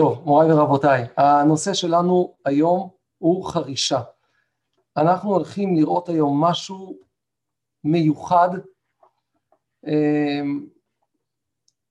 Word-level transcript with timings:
טוב, 0.00 0.22
מוריי 0.24 0.52
ורבותיי, 0.52 1.04
הנושא 1.16 1.74
שלנו 1.74 2.36
היום 2.44 2.90
הוא 3.18 3.44
חרישה. 3.44 4.00
אנחנו 4.96 5.30
הולכים 5.34 5.76
לראות 5.76 6.08
היום 6.08 6.44
משהו 6.44 6.98
מיוחד, 7.84 8.48
אמ, 9.86 10.66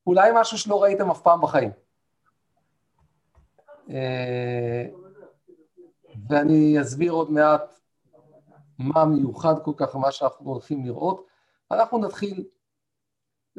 אולי 0.08 0.32
משהו 0.36 0.58
שלא 0.58 0.84
ראיתם 0.84 1.12
אף 1.12 1.22
פעם 1.22 1.42
בחיים. 1.42 1.72
אה, 3.90 4.86
ואני 6.30 6.82
אסביר 6.82 7.12
עוד 7.12 7.32
מעט 7.32 7.80
מה 8.80 9.06
מיוחד 9.06 9.54
כל 9.64 9.74
כך, 9.78 9.96
מה 9.96 10.12
שאנחנו 10.12 10.52
הולכים 10.52 10.86
לראות. 10.86 11.28
אנחנו 11.72 11.98
נתחיל 11.98 12.46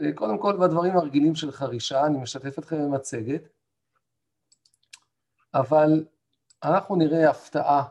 אה, 0.03 0.13
קודם 0.15 0.39
כל 0.39 0.57
בדברים 0.57 0.97
הרגילים 0.97 1.35
של 1.35 1.53
חרישה, 1.53 2.07
אני 2.07 2.19
משתף 2.19 2.59
אתכם 2.59 2.77
במצגת, 2.77 3.60
אבל 5.55 6.05
אנחנו 6.65 6.97
נראה 6.97 7.31
הפתעה, 7.31 7.89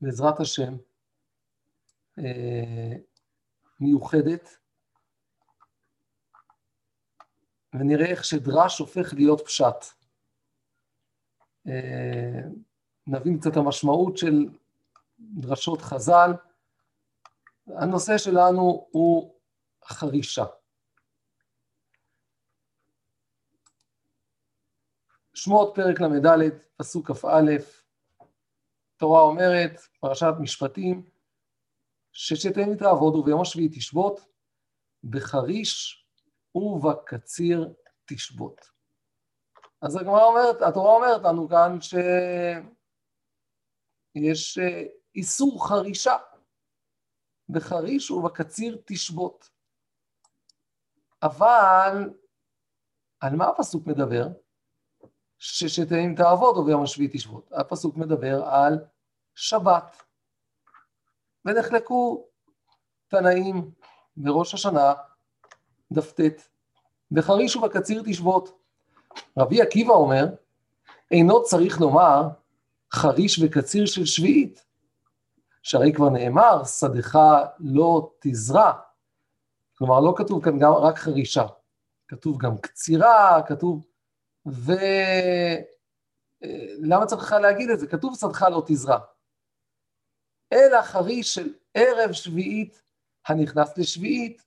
בעזרת 0.00 0.40
השם, 0.40 0.76
אה, 2.18 2.96
מיוחדת, 3.80 4.58
ונראה 7.74 8.06
איך 8.06 8.24
שדרש 8.24 8.78
הופך 8.78 9.14
להיות 9.14 9.40
פשט. 9.46 9.84
אה, 11.66 12.40
נבין 13.06 13.40
קצת 13.40 13.56
המשמעות 13.56 14.16
של 14.18 14.48
דרשות 15.18 15.82
חז"ל. 15.82 16.30
הנושא 17.66 18.18
שלנו 18.18 18.88
הוא 18.90 19.34
חרישה. 19.84 20.44
שמות 25.34 25.72
פרק 25.74 26.00
ל"ד, 26.00 26.38
פסוק 26.76 27.10
כ"א, 27.10 27.50
תורה 28.96 29.20
אומרת, 29.20 29.80
פרשת 30.00 30.32
משפטים, 30.40 31.10
ששתיהם 32.12 32.76
תעבוד 32.76 33.14
וביום 33.14 33.40
השביעי 33.40 33.68
תשבות, 33.68 34.20
בחריש 35.04 36.06
ובקציר 36.54 37.74
תשבות. 38.04 38.70
אז 39.82 39.96
הגמרא 39.96 40.24
אומרת, 40.24 40.62
התורה 40.62 40.94
אומרת 40.94 41.22
לנו 41.24 41.48
כאן 41.48 41.78
שיש 41.80 42.68
אה, 44.58 44.82
איסור 45.14 45.68
חרישה, 45.68 46.16
בחריש 47.48 48.10
ובקציר 48.10 48.82
תשבות. 48.84 49.50
אבל 51.22 52.10
על 53.20 53.36
מה 53.36 53.48
הפסוק 53.48 53.86
מדבר? 53.86 54.43
ששת 55.44 55.90
ימים 55.90 56.14
תעבוד 56.14 56.56
וביום 56.56 56.82
השביעי 56.82 57.10
תשבות. 57.12 57.50
הפסוק 57.52 57.96
מדבר 57.96 58.44
על 58.44 58.78
שבת. 59.34 60.02
ונחלקו 61.44 62.26
תנאים 63.08 63.70
בראש 64.16 64.54
השנה, 64.54 64.94
דף 65.92 66.12
ט, 66.12 66.20
בחריש 67.10 67.56
ובקציר 67.56 68.02
תשבות. 68.06 68.58
רבי 69.38 69.62
עקיבא 69.62 69.92
אומר, 69.92 70.26
אינו 71.10 71.42
צריך 71.42 71.80
לומר 71.80 72.28
חריש 72.92 73.38
וקציר 73.42 73.86
של 73.86 74.06
שביעית, 74.06 74.64
שהרי 75.62 75.92
כבר 75.92 76.08
נאמר, 76.08 76.64
שדך 76.64 77.18
לא 77.58 78.10
תזרע. 78.20 78.72
כלומר, 79.78 80.00
לא 80.00 80.14
כתוב 80.16 80.44
כאן 80.44 80.58
גם 80.58 80.72
רק 80.72 80.98
חרישה, 80.98 81.46
כתוב 82.08 82.38
גם 82.38 82.58
קצירה, 82.58 83.42
כתוב... 83.46 83.86
ולמה 84.46 84.76
אה, 87.00 87.06
צריך 87.06 87.32
להגיד 87.32 87.70
את 87.70 87.80
זה? 87.80 87.86
כתוב 87.86 88.18
שדך 88.18 88.42
לא 88.42 88.62
תזרע. 88.66 88.98
אלא 90.52 90.82
חריש 90.82 91.34
של 91.34 91.54
ערב 91.74 92.12
שביעית 92.12 92.82
הנכנס 93.28 93.78
לשביעית, 93.78 94.42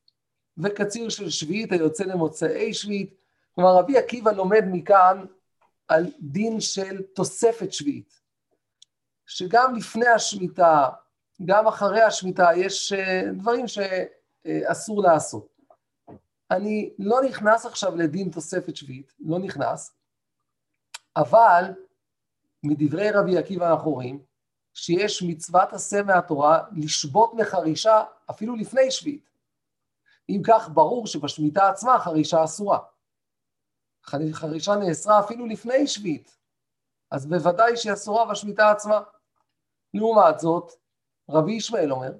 וקציר 0.57 1.09
של 1.09 1.30
שביעית 1.30 1.72
היוצא 1.72 2.03
למוצאי 2.03 2.74
שביעית. 2.74 3.13
כלומר, 3.56 3.75
רבי 3.75 3.97
עקיבא 3.97 4.31
לומד 4.31 4.63
מכאן 4.72 5.25
על 5.88 6.06
דין 6.19 6.62
של 6.62 7.02
תוספת 7.02 7.74
שביעית, 7.74 8.19
שגם 9.25 9.75
לפני 9.75 10.07
השמיטה, 10.07 10.90
גם 11.46 11.68
אחרי 11.68 12.02
השמיטה, 12.02 12.50
יש 12.56 12.94
אה, 12.94 13.22
דברים 13.34 13.66
שאסור 13.68 15.03
לעשות. 15.03 15.56
אני 16.52 16.94
לא 17.00 17.22
נכנס 17.22 17.66
עכשיו 17.66 17.96
לדין 17.96 18.31
תוספת 18.31 18.75
שביעית, 18.75 19.13
לא 19.19 19.40
נכנס, 19.40 19.96
אבל 21.16 21.63
מדברי 22.63 23.12
רבי 23.12 23.38
עקיבא 23.38 23.72
אנחנו 23.72 23.91
רואים 23.91 24.24
שיש 24.74 25.24
מצוות 25.24 25.74
עשה 25.74 26.03
מהתורה 26.03 26.63
לשבות 26.75 27.34
מחרישה 27.34 28.03
אפילו 28.30 28.56
לפני 28.56 28.91
שביעית. 28.91 29.30
אם 30.30 30.41
כך, 30.47 30.69
ברור 30.74 31.07
שבשמיטה 31.07 31.69
עצמה 31.69 32.00
חרישה 32.00 32.44
אסורה. 32.44 32.80
חרישה 34.34 34.75
נאסרה 34.75 35.19
אפילו 35.19 35.46
לפני 35.46 35.88
שביעית, 35.88 36.38
אז 37.12 37.25
בוודאי 37.25 37.78
שהיא 37.78 37.94
אסורה 37.94 38.31
בשמיטה 38.31 38.72
עצמה. 38.72 39.00
לעומת 39.94 40.40
זאת, 40.40 40.72
רבי 41.30 41.53
ישמעאל 41.53 41.91
אומר, 41.91 42.12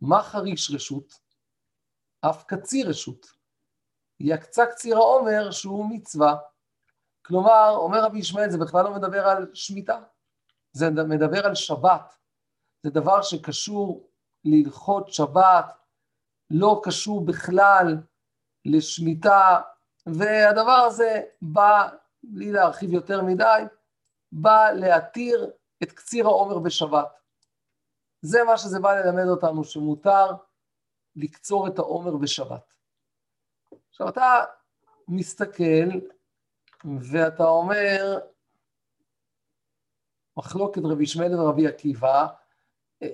מה 0.00 0.22
חריש 0.22 0.70
רשות? 0.74 1.23
אף 2.30 2.44
קציר 2.44 2.88
רשות. 2.88 3.26
יקצה 4.20 4.66
קציר 4.66 4.96
העומר 4.96 5.50
שהוא 5.50 5.90
מצווה. 5.90 6.36
כלומר, 7.26 7.74
אומר 7.76 8.04
רבי 8.04 8.18
ישמעאל, 8.18 8.50
זה 8.50 8.58
בכלל 8.58 8.84
לא 8.84 8.94
מדבר 8.94 9.28
על 9.28 9.50
שמיטה, 9.54 10.00
זה 10.72 10.90
מדבר 10.90 11.46
על 11.46 11.54
שבת. 11.54 12.14
זה 12.82 12.90
דבר 12.90 13.22
שקשור 13.22 14.08
להלכות 14.44 15.12
שבת, 15.12 15.76
לא 16.50 16.80
קשור 16.84 17.24
בכלל 17.24 17.96
לשמיטה, 18.64 19.60
והדבר 20.06 20.70
הזה 20.86 21.22
בא, 21.42 21.88
בלי 22.22 22.52
להרחיב 22.52 22.92
יותר 22.92 23.22
מדי, 23.22 23.62
בא 24.32 24.70
להתיר 24.70 25.50
את 25.82 25.92
קציר 25.92 26.26
העומר 26.26 26.58
בשבת. 26.58 27.20
זה 28.22 28.44
מה 28.44 28.58
שזה 28.58 28.80
בא 28.80 28.94
ללמד 28.94 29.28
אותנו, 29.28 29.64
שמותר 29.64 30.26
לקצור 31.16 31.68
את 31.68 31.78
העומר 31.78 32.16
בשבת. 32.16 32.74
עכשיו 33.90 34.08
אתה 34.08 34.44
מסתכל 35.08 35.98
ואתה 36.84 37.44
אומר, 37.44 38.18
מחלוקת 40.36 40.82
רבי 40.84 41.04
ישמעאל 41.04 41.40
ורבי 41.40 41.66
עקיבא, 41.66 42.26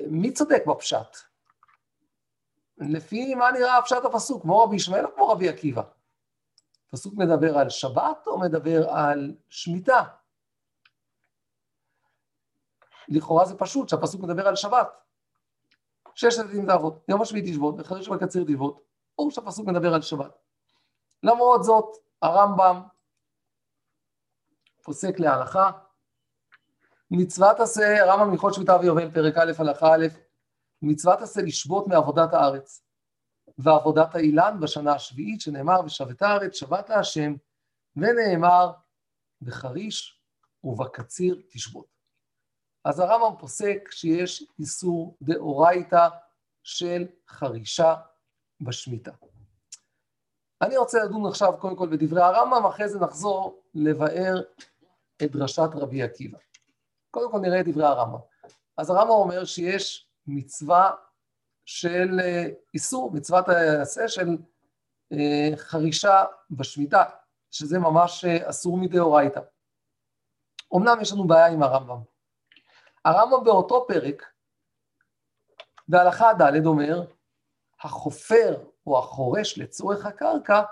מי 0.06 0.32
צודק 0.32 0.62
בפשט? 0.66 1.16
לפי 2.78 3.34
מה 3.34 3.50
נראה 3.52 3.78
הפשט 3.78 4.04
הפסוק, 4.04 4.42
כמו 4.42 4.58
רבי 4.58 4.76
ישמעאל 4.76 5.06
או 5.06 5.14
כמו 5.14 5.28
רבי 5.28 5.48
עקיבא? 5.48 5.82
הפסוק 6.88 7.14
מדבר 7.16 7.58
על 7.58 7.70
שבת 7.70 8.26
או 8.26 8.40
מדבר 8.40 8.88
על 8.90 9.34
שמיטה? 9.48 10.04
לכאורה 13.08 13.44
זה 13.44 13.58
פשוט 13.58 13.88
שהפסוק 13.88 14.20
מדבר 14.20 14.48
על 14.48 14.56
שבת. 14.56 14.88
ששת 16.20 16.44
עדים 16.44 16.66
תעבוד, 16.66 16.98
יום 17.08 17.22
השביעי 17.22 17.50
תשבות, 17.50 17.74
וחריש 17.78 18.08
ובקציר 18.08 18.44
תשבות, 18.44 18.80
ברור 19.18 19.30
שהפסוק 19.30 19.66
מדבר 19.66 19.94
על 19.94 20.02
שבת. 20.02 20.38
למרות 21.22 21.64
זאת, 21.64 21.96
הרמב"ם 22.22 22.80
פוסק 24.82 25.20
להלכה, 25.20 25.70
מצוות 27.10 27.60
עשה, 27.60 28.02
הרמב"ם 28.02 28.30
מלכות 28.30 28.54
שמיטה 28.54 28.76
ויובל, 28.80 29.10
פרק 29.10 29.34
א', 29.36 29.52
הלכה 29.58 29.94
א', 29.94 30.06
מצוות 30.82 31.20
עשה 31.20 31.42
לשבות 31.42 31.86
מעבודת 31.86 32.34
הארץ, 32.34 32.84
ועבודת 33.58 34.14
האילן 34.14 34.60
בשנה 34.60 34.94
השביעית, 34.94 35.40
שנאמר 35.40 35.80
ושבת 35.84 36.22
הארץ, 36.22 36.54
שבת 36.54 36.88
להשם, 36.90 37.34
ונאמר 37.96 38.72
בחריש 39.42 40.22
ובקציר 40.64 41.42
תשבות. 41.48 41.89
אז 42.84 43.00
הרמב"ם 43.00 43.38
פוסק 43.38 43.88
שיש 43.90 44.44
איסור 44.58 45.16
דאורייתא 45.22 46.08
של 46.62 47.06
חרישה 47.28 47.94
בשמיטה. 48.60 49.12
אני 50.62 50.76
רוצה 50.76 51.04
לדון 51.04 51.26
עכשיו 51.26 51.52
קודם 51.58 51.76
כל 51.76 51.88
בדברי 51.88 52.22
הרמב"ם, 52.22 52.66
אחרי 52.66 52.88
זה 52.88 52.98
נחזור 52.98 53.62
לבאר 53.74 54.42
את 55.22 55.32
דרשת 55.32 55.68
רבי 55.74 56.02
עקיבא. 56.02 56.38
קודם 57.10 57.32
כל 57.32 57.38
נראה 57.38 57.60
את 57.60 57.68
דברי 57.68 57.86
הרמב"ם. 57.86 58.18
אז 58.76 58.90
הרמב"ם 58.90 59.10
אומר 59.10 59.44
שיש 59.44 60.08
מצווה 60.26 60.90
של 61.64 62.20
אה, 62.22 62.46
איסור, 62.74 63.12
מצוות 63.12 63.48
העשה 63.48 64.08
של 64.08 64.28
אה, 65.12 65.56
חרישה 65.56 66.24
בשמיטה, 66.50 67.04
שזה 67.50 67.78
ממש 67.78 68.24
אה, 68.24 68.50
אסור 68.50 68.78
מדאורייתא. 68.78 69.40
אמנם 70.76 71.00
יש 71.00 71.12
לנו 71.12 71.26
בעיה 71.26 71.46
עם 71.46 71.62
הרמב"ם. 71.62 72.02
הרמב"ם 73.04 73.44
באותו 73.44 73.84
פרק, 73.88 74.32
בהלכה 75.88 76.32
ד' 76.34 76.66
אומר, 76.66 77.04
החופר 77.80 78.64
או 78.86 78.98
החורש 78.98 79.58
לצורך 79.58 80.06
הקרקע, 80.06 80.62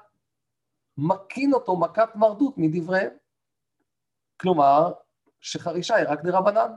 מקין 0.96 1.52
אותו 1.52 1.76
מכת 1.76 2.08
מרדות 2.14 2.54
מדבריהם. 2.56 3.10
כלומר, 4.40 4.92
שחרישה 5.40 5.94
היא 5.94 6.06
רק 6.08 6.22
דרבנן. 6.22 6.72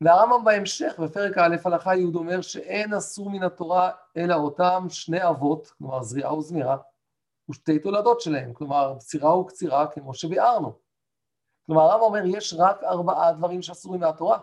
והרמב"ם 0.00 0.44
בהמשך, 0.44 0.98
בפרק 0.98 1.38
א' 1.38 1.56
הלכה 1.64 1.96
י' 1.96 2.04
אומר 2.14 2.40
שאין 2.40 2.94
אסור 2.94 3.30
מן 3.30 3.42
התורה 3.42 3.90
אלא 4.16 4.34
אותם 4.34 4.86
שני 4.88 5.28
אבות, 5.28 5.70
כלומר 5.78 6.02
זריעה 6.02 6.34
וזמירה, 6.34 6.76
ושתי 7.50 7.78
תולדות 7.78 8.20
שלהם, 8.20 8.52
כלומר 8.52 8.94
בצירה 8.94 9.38
וקצירה, 9.38 9.86
כמו 9.86 10.14
שביארנו. 10.14 10.81
כלומר 11.66 11.82
הרמב"ם 11.82 12.02
אומר 12.04 12.22
יש 12.26 12.54
רק 12.58 12.82
ארבעה 12.82 13.32
דברים 13.32 13.62
שאסורים 13.62 14.00
מהתורה. 14.00 14.38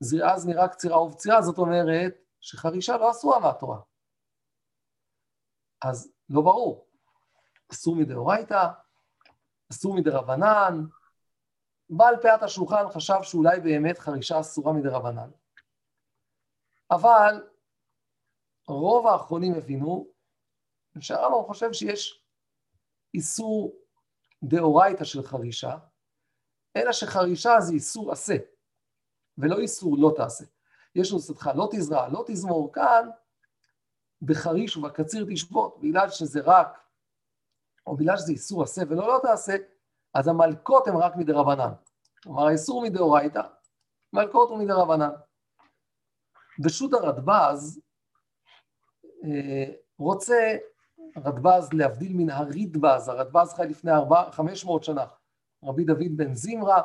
זריעה, 0.00 0.38
זמירה, 0.38 0.68
קצירה 0.68 1.02
ובצירה, 1.02 1.42
זאת 1.42 1.58
אומרת 1.58 2.12
שחרישה 2.40 2.96
לא 2.96 3.10
אסורה 3.10 3.38
מהתורה. 3.40 3.80
אז 5.84 6.12
לא 6.28 6.42
ברור, 6.42 6.88
אסור 7.72 7.96
מדאורייתא, 7.96 8.66
אסור 9.72 9.94
מדרבנן, 9.94 10.74
בעל 11.90 12.16
פאת 12.22 12.42
השולחן 12.42 12.88
חשב 12.94 13.22
שאולי 13.22 13.60
באמת 13.60 13.98
חרישה 13.98 14.40
אסורה 14.40 14.72
מדרבנן. 14.72 15.30
אבל 16.90 17.48
רוב 18.68 19.06
האחרונים 19.06 19.54
הבינו 19.54 20.06
שהרמב"ם 21.00 21.46
חושב 21.46 21.72
שיש 21.72 22.24
איסור 23.14 23.72
דאורייתא 24.42 25.04
של 25.04 25.22
חרישה, 25.22 25.76
אלא 26.78 26.92
שחרישה 26.92 27.60
זה 27.60 27.72
איסור 27.72 28.12
עשה, 28.12 28.36
ולא 29.38 29.58
איסור 29.58 29.96
לא 29.98 30.12
תעשה. 30.16 30.44
יש 30.94 31.12
נוסחתך 31.12 31.50
לא 31.54 31.68
תזרע, 31.72 32.08
לא 32.08 32.24
תזמור, 32.26 32.72
כאן 32.72 33.10
בחריש 34.22 34.76
ובקציר 34.76 35.26
תשבות, 35.30 35.80
בגלל 35.80 36.10
שזה 36.10 36.40
רק, 36.44 36.78
או 37.86 37.96
בגלל 37.96 38.16
שזה 38.16 38.32
איסור 38.32 38.62
עשה 38.62 38.82
ולא 38.88 39.08
לא 39.08 39.18
תעשה, 39.22 39.56
אז 40.14 40.28
המלקות 40.28 40.86
הן 40.86 40.96
רק 40.96 41.16
מדרבנן. 41.16 41.72
כלומר, 42.22 42.46
האיסור 42.46 42.82
מדאורייתא, 42.82 43.42
מלקות 44.12 44.50
הוא 44.50 44.58
מדרבנן. 44.58 45.10
בשו"ת 46.58 46.92
הרדב"ז 46.92 47.80
אה, 49.24 49.72
רוצה 49.98 50.56
רדב"ז 51.16 51.72
להבדיל 51.72 52.12
מן 52.16 52.30
הרידב"ז, 52.30 53.08
הרדב"ז 53.08 53.54
חי 53.54 53.66
לפני 53.68 53.90
500 54.30 54.84
שנה, 54.84 55.04
רבי 55.64 55.84
דוד 55.84 56.16
בן 56.16 56.34
זמרה, 56.34 56.82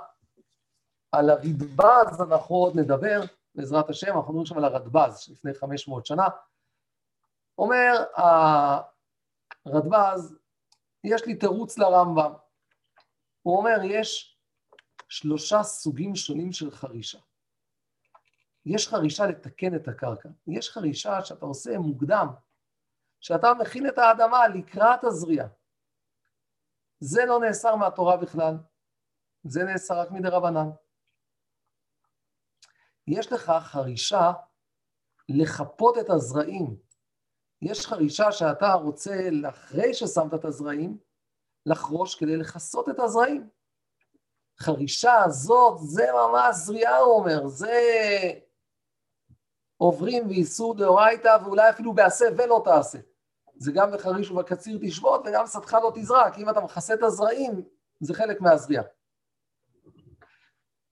על 1.12 1.30
הרידב"ז 1.30 2.22
אנחנו 2.22 2.56
עוד 2.56 2.80
נדבר, 2.80 3.22
בעזרת 3.56 3.90
השם, 3.90 4.08
אנחנו 4.08 4.22
מדברים 4.22 4.46
שם 4.46 4.58
על 4.58 4.66
הרדב"ז 4.66 5.30
לפני 5.30 5.54
500 5.54 6.06
שנה. 6.06 6.28
אומר 7.58 8.04
הרדב"ז, 9.66 10.36
יש 11.04 11.26
לי 11.26 11.36
תירוץ 11.36 11.78
לרמב"ם. 11.78 12.34
הוא 13.42 13.58
אומר, 13.58 13.78
יש 13.84 14.38
שלושה 15.10 15.64
סוגים 15.64 16.16
שונים 16.16 16.52
של 16.52 16.72
חרישה. 16.72 17.20
יש 18.66 18.88
חרישה 18.88 19.26
לתקן 19.26 19.76
את 19.76 19.88
הקרקע, 19.88 20.30
יש 20.48 20.70
חרישה 20.70 21.26
שאתה 21.26 21.46
עושה 21.46 21.78
מוקדם, 21.78 22.28
שאתה 23.20 23.54
מכין 23.54 23.88
את 23.88 23.98
האדמה 23.98 24.48
לקראת 24.48 25.04
הזריעה. 25.04 25.48
זה 27.06 27.26
לא 27.26 27.40
נאסר 27.40 27.76
מהתורה 27.76 28.18
בכלל, 28.18 28.58
זה 29.44 29.64
נאסר 29.64 30.00
רק 30.00 30.12
מדי 30.12 30.28
רבנן. 30.28 30.70
יש 33.08 33.32
לך 33.32 33.52
חרישה 33.62 34.32
לחפות 35.30 35.98
את 35.98 36.10
הזרעים. 36.10 36.76
יש 37.62 37.88
חרישה 37.88 38.32
שאתה 38.32 38.74
רוצה, 38.74 39.30
אחרי 39.50 39.94
ששמת 39.94 40.34
את 40.34 40.46
הזרעים, 40.46 40.98
לחרוש 41.66 42.16
כדי 42.16 42.38
לכסות 42.38 42.90
את 42.90 43.00
הזרעים. 43.00 43.50
חרישה 44.60 45.24
הזאת, 45.24 45.78
זה 45.80 46.06
ממש 46.14 46.56
זריעה, 46.56 46.98
הוא 46.98 47.14
אומר, 47.14 47.48
זה 47.48 47.82
עוברים 49.78 50.28
ואיסור 50.28 50.78
דאורייתא, 50.78 51.38
ואולי 51.44 51.70
אפילו 51.70 51.94
בעשה 51.94 52.26
ולא 52.38 52.62
תעשה. 52.66 53.00
זה 53.64 53.72
גם 53.76 53.92
בחריש 53.92 54.32
ובקציר 54.32 54.80
תשבות, 54.82 55.22
וגם 55.26 55.48
שדך 55.48 55.74
לא 55.74 55.92
תזרע, 55.96 56.32
כי 56.32 56.42
אם 56.42 56.50
אתה 56.50 56.60
מכסה 56.60 56.94
את 56.94 57.04
הזרעים, 57.04 57.62
זה 58.00 58.14
חלק 58.14 58.42
מהזריעה. 58.42 58.84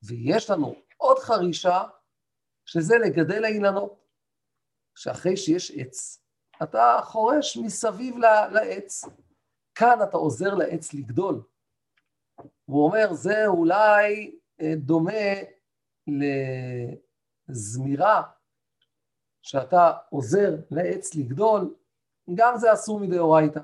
ויש 0.04 0.50
לנו 0.50 0.76
עוד 0.98 1.20
חרישה, 1.20 1.84
שזה 2.66 2.98
לגדל 2.98 3.46
האילנות, 3.46 4.06
שאחרי 4.96 5.38
שיש 5.38 5.72
עץ, 5.72 6.24
אתה 6.64 7.00
חורש 7.04 7.58
מסביב 7.58 8.18
לעץ, 8.52 9.04
כאן 9.76 10.00
אתה 10.04 10.18
עוזר 10.18 10.54
לעץ 10.54 10.94
לגדול. 10.94 11.44
הוא 12.66 12.86
אומר, 12.86 13.14
זה 13.14 13.48
אולי 13.48 14.38
אה, 14.62 14.74
דומה 14.76 15.34
לזמירה, 17.50 18.24
שאתה 19.42 19.92
עוזר 20.10 20.56
לעץ 20.72 21.16
לגדול, 21.16 21.76
גם 22.36 22.58
זה 22.58 22.74
אסור 22.74 23.00
מדאורייתא. 23.00 23.60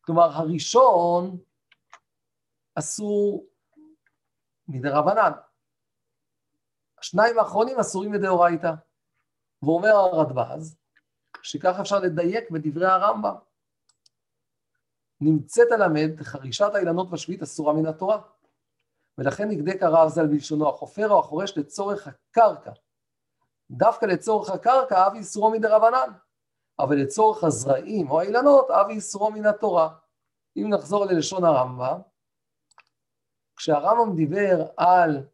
כלומר, 0.00 0.30
הראשון 0.32 1.38
אסור 2.74 3.46
מדרבנן. 4.68 5.32
השניים 6.98 7.38
האחרונים 7.38 7.78
אסורים 7.78 8.12
מדאורייתא. 8.12 8.72
ואומר 9.62 9.88
הרדב"ז, 9.88 10.76
שכך 11.42 11.76
אפשר 11.80 11.98
לדייק 11.98 12.50
בדברי 12.50 12.86
הרמב"ם. 12.86 13.34
נמצאת 15.20 15.72
הלמד, 15.72 16.22
חרישת 16.22 16.74
האילנות 16.74 17.10
בשביעית 17.10 17.42
אסורה 17.42 17.72
מן 17.72 17.86
התורה. 17.86 18.22
ולכן 19.18 19.48
נגדק 19.48 19.82
הרב 19.82 20.08
ז"ל 20.08 20.26
בלשונו, 20.26 20.68
החופר 20.68 21.10
או 21.10 21.18
החורש 21.18 21.58
לצורך 21.58 22.08
הקרקע. 22.08 22.72
דווקא 23.70 24.06
לצורך 24.06 24.50
הקרקע 24.50 25.06
אבי 25.06 25.18
איסורו 25.18 25.50
מדרבנן, 25.50 26.12
אבל 26.82 26.96
לצורך 26.96 27.44
הזרעים 27.44 28.10
או 28.10 28.20
האילנות 28.20 28.70
אבי 28.70 28.92
איסורו 28.92 29.30
מן 29.30 29.46
התורה. 29.46 29.94
אם 30.56 30.66
נחזור 30.68 31.04
ללשון 31.04 31.44
הרמב"ם, 31.44 32.00
כשהרמב"ם 33.56 34.16
דיבר 34.16 34.66
על 34.76 35.26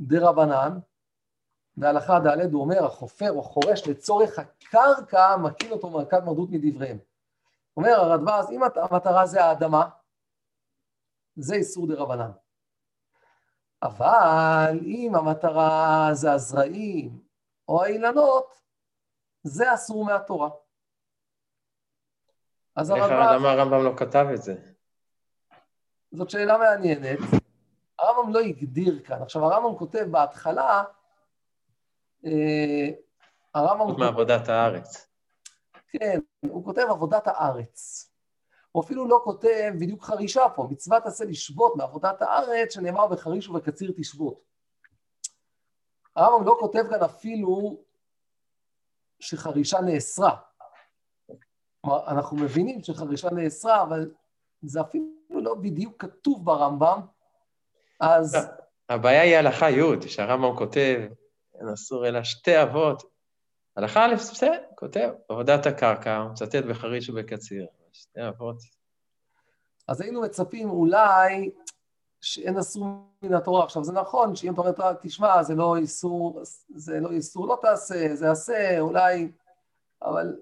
דרבנן, 0.00 0.78
בהלכה 1.76 2.18
ד' 2.18 2.52
הוא 2.52 2.60
אומר, 2.60 2.84
החופר 2.84 3.32
או 3.32 3.42
חורש 3.42 3.88
לצורך 3.88 4.38
הקרקע, 4.38 5.36
מקין 5.36 5.72
אותו 5.72 5.90
מרכז 5.90 6.22
מרדות 6.24 6.50
מדבריהם. 6.50 6.98
אומר 7.76 7.90
הרדב"ז, 7.90 8.50
אם 8.50 8.62
המטרה 8.62 9.26
זה 9.26 9.44
האדמה, 9.44 9.88
זה 11.36 11.54
איסור 11.54 11.88
דה 11.88 11.94
רבנן. 11.94 12.30
אבל 13.82 14.80
אם 14.82 15.12
המטרה 15.14 16.08
זה 16.12 16.32
הזרעים 16.32 17.20
או 17.68 17.82
האילנות, 17.82 18.54
זה 19.42 19.74
אסור 19.74 20.04
מהתורה. 20.04 20.48
אז 22.76 22.90
הרדב"ז... 22.90 23.10
למה 23.10 23.50
הרמב"ם 23.52 23.84
לא 23.84 23.92
כתב 23.96 24.26
את 24.34 24.42
זה? 24.42 24.54
זאת 26.12 26.30
שאלה 26.30 26.58
מעניינת. 26.58 27.18
הרמב"ם 27.98 28.32
לא 28.32 28.40
הגדיר 28.40 29.02
כאן. 29.04 29.22
עכשיו, 29.22 29.44
הרמב"ם 29.44 29.78
כותב 29.78 30.06
בהתחלה, 30.10 30.84
אה, 32.26 32.88
הרמב"ם... 33.54 34.00
מעבודת 34.00 34.48
הארץ. 34.48 35.08
כן, 35.88 36.18
הוא 36.40 36.64
כותב 36.64 36.86
עבודת 36.90 37.26
הארץ. 37.26 38.10
הוא 38.72 38.82
אפילו 38.84 39.08
לא 39.08 39.20
כותב 39.24 39.72
בדיוק 39.80 40.02
חרישה 40.02 40.48
פה, 40.54 40.68
מצוות 40.70 41.06
עשה 41.06 41.24
לשבות 41.24 41.76
מעבודת 41.76 42.22
הארץ, 42.22 42.74
שנאמר 42.74 43.06
בחריש 43.06 43.48
ובקציר 43.48 43.92
תשבות. 43.96 44.40
הרמב"ם 46.16 46.46
לא 46.46 46.56
כותב 46.60 46.84
כאן 46.90 47.02
אפילו 47.02 47.76
שחרישה 49.20 49.80
נאסרה. 49.80 50.36
כלומר, 51.86 52.06
אנחנו 52.08 52.36
מבינים 52.36 52.82
שחרישה 52.82 53.30
נאסרה, 53.30 53.82
אבל 53.82 54.10
זה 54.62 54.80
אפילו 54.80 55.06
לא 55.30 55.54
בדיוק 55.54 55.94
כתוב 55.98 56.44
ברמב"ם, 56.44 57.00
אז... 58.00 58.36
הבעיה 58.88 59.22
היא 59.22 59.36
הלכה 59.36 59.70
י', 59.70 60.08
שהרמב"ם 60.08 60.56
כותב, 60.56 61.08
אין 61.60 61.68
אסור 61.68 62.08
אלא 62.08 62.22
שתי 62.22 62.62
אבות, 62.62 63.02
הלכה 63.76 64.06
א', 64.06 64.14
בסדר, 64.14 64.58
כותב, 64.74 65.10
עבודת 65.28 65.66
הקרקע, 65.66 66.16
הוא 66.16 66.30
מצטט 66.30 66.64
בחריש 66.70 67.10
ובקציר, 67.10 67.66
שתי 67.92 68.28
אבות. 68.28 68.56
אז 69.88 70.00
היינו 70.00 70.22
מצפים 70.22 70.70
אולי 70.70 71.50
שאין 72.20 72.58
אסור 72.58 72.86
מן 73.22 73.34
התורה. 73.34 73.64
עכשיו, 73.64 73.84
זה 73.84 73.92
נכון 73.92 74.36
שאם 74.36 74.52
אתה 74.52 74.60
אומר, 74.60 74.92
תשמע, 74.92 75.42
זה 75.42 75.54
לא 75.54 75.76
איסור, 75.76 76.40
זה 76.74 77.00
לא 77.00 77.10
איסור, 77.10 77.46
לא 77.46 77.58
תעשה, 77.62 78.14
זה 78.14 78.30
עשה, 78.30 78.80
אולי, 78.80 79.32
אבל 80.02 80.36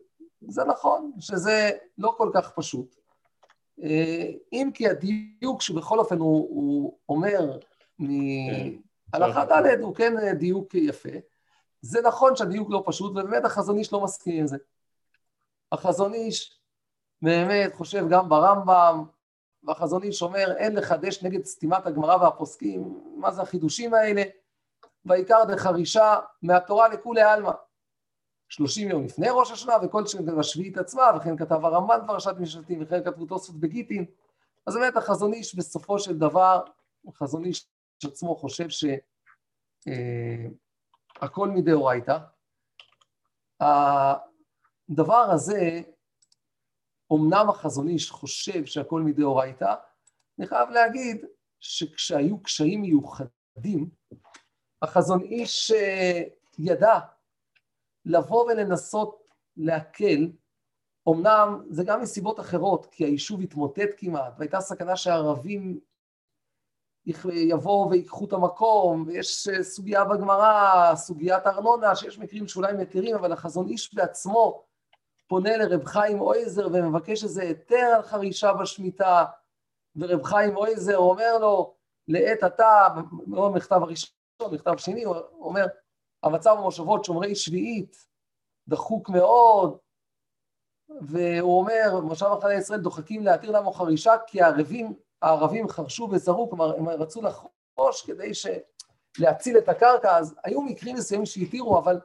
זה 0.48 0.64
נכון 0.64 1.12
שזה 1.20 1.70
לא 1.98 2.14
כל 2.16 2.30
כך 2.34 2.50
פשוט. 2.50 2.96
אה, 3.82 4.30
אם 4.52 4.70
כי 4.74 4.88
הדיוק 4.88 5.62
שבכל 5.62 5.98
אופן 5.98 6.18
הוא, 6.18 6.48
הוא 6.50 6.98
אומר 7.08 7.58
מהלכה 7.98 9.46
כן. 9.46 9.62
ד' 9.62 9.80
הוא 9.80 9.94
כן 9.94 10.32
דיוק 10.32 10.74
יפה. 10.74 11.08
זה 11.80 12.00
נכון 12.02 12.36
שהדיוק 12.36 12.68
לא 12.70 12.82
פשוט, 12.86 13.10
ובאמת 13.10 13.44
החזון 13.44 13.78
איש 13.78 13.92
לא 13.92 14.00
מסכים 14.00 14.40
עם 14.40 14.46
זה. 14.46 14.56
החזון 15.72 16.14
איש 16.14 16.60
באמת 17.22 17.74
חושב 17.74 18.06
גם 18.10 18.28
ברמב"ם, 18.28 19.04
והחזון 19.62 20.02
איש 20.02 20.22
אומר, 20.22 20.52
אין 20.56 20.76
לחדש 20.76 21.22
נגד 21.22 21.44
סתימת 21.44 21.86
הגמרא 21.86 22.16
והפוסקים, 22.16 23.00
מה 23.16 23.30
זה 23.30 23.42
החידושים 23.42 23.94
האלה? 23.94 24.22
ועיקר 25.04 25.44
דחרישה 25.44 26.16
מהתורה 26.42 26.88
לכולי 26.88 27.22
עלמא. 27.22 27.52
שלושים 28.54 28.90
יום 28.90 29.04
לפני 29.04 29.26
ראש 29.30 29.50
השנה 29.50 29.72
וכל 29.82 30.06
שנה 30.06 30.34
בשביעית 30.34 30.78
עצמה, 30.78 31.02
וכן 31.16 31.36
כתב 31.36 31.64
הרמב"ן 31.64 31.98
פרשת 32.06 32.34
משפטים, 32.40 32.82
וכן 32.82 33.04
כתבו 33.04 33.26
תוספות 33.26 33.60
בגיטין. 33.60 34.04
אז 34.66 34.76
באמת 34.76 34.96
החזון 34.96 35.32
איש 35.32 35.54
בסופו 35.54 35.98
של 35.98 36.18
דבר, 36.18 36.64
החזון 37.08 37.44
איש 37.44 37.66
עצמו 38.04 38.36
חושב 38.36 38.68
שהכל 38.68 39.88
אה, 41.48 41.54
מדאורייתא. 41.54 42.18
הדבר 43.60 45.30
הזה, 45.32 45.80
אמנם 47.12 47.48
החזון 47.48 47.88
איש 47.88 48.10
חושב 48.10 48.64
שהכל 48.64 49.02
מדאורייתא, 49.02 49.74
אני 50.38 50.46
חייב 50.46 50.68
להגיד 50.68 51.26
שכשהיו 51.60 52.42
קשיים 52.42 52.82
מיוחדים, 52.82 53.90
החזון 54.82 55.22
איש 55.22 55.70
אה, 55.70 56.22
ידע 56.58 56.98
לבוא 58.04 58.44
ולנסות 58.44 59.22
להקל, 59.56 60.28
אמנם 61.08 61.64
זה 61.70 61.84
גם 61.84 62.02
מסיבות 62.02 62.40
אחרות, 62.40 62.86
כי 62.86 63.04
היישוב 63.04 63.40
התמוטט 63.40 63.90
כמעט, 63.96 64.32
והייתה 64.38 64.60
סכנה 64.60 64.96
שהערבים 64.96 65.80
יבואו 67.32 67.90
ויקחו 67.90 68.24
את 68.24 68.32
המקום, 68.32 69.04
ויש 69.06 69.48
אה, 69.48 69.62
סוגיה 69.62 70.04
בגמרא, 70.04 70.94
סוגיית 70.94 71.46
ארנונה, 71.46 71.96
שיש 71.96 72.18
מקרים 72.18 72.48
שאולי 72.48 72.72
מתירים, 72.72 73.16
אבל 73.16 73.32
החזון 73.32 73.68
איש 73.68 73.94
בעצמו 73.94 74.64
פונה 75.28 75.56
לרב 75.56 75.84
חיים 75.84 76.20
אויזר 76.20 76.68
ומבקש 76.72 77.24
איזה 77.24 77.42
היתר 77.42 77.92
על 77.96 78.02
חרישה 78.02 78.52
בשמיטה, 78.52 79.24
ורב 79.96 80.22
חיים 80.22 80.56
אויזר 80.56 80.96
אומר 80.96 81.38
לו, 81.38 81.74
לעת 82.08 82.42
עתה, 82.42 82.88
במכתב 83.26 83.80
הראשון, 83.82 84.14
מכתב 84.52 84.76
שני, 84.76 85.04
הוא 85.04 85.16
אומר, 85.40 85.66
המצב 86.24 86.56
במושבות 86.58 87.04
שומרי 87.04 87.34
שביעית 87.34 88.06
דחוק 88.68 89.08
מאוד, 89.08 89.78
והוא 91.00 91.58
אומר, 91.58 92.00
מושב 92.00 92.26
מחנה 92.38 92.54
ישראל 92.54 92.80
דוחקים 92.80 93.24
להתיר 93.24 93.50
למו 93.50 93.72
חרישה 93.72 94.12
כי 94.26 94.42
הערבים, 94.42 94.94
הערבים 95.22 95.68
חרשו 95.68 96.08
וזרו, 96.12 96.50
כלומר 96.50 96.76
הם 96.76 96.88
רצו 96.88 97.22
לחרוש 97.22 98.06
כדי 98.06 98.34
ש... 98.34 98.46
להציל 99.18 99.58
את 99.58 99.68
הקרקע, 99.68 100.18
אז 100.18 100.34
היו 100.44 100.62
מקרים 100.62 100.96
מסוימים 100.96 101.26
שהתירו, 101.26 101.78
אבל 101.78 102.00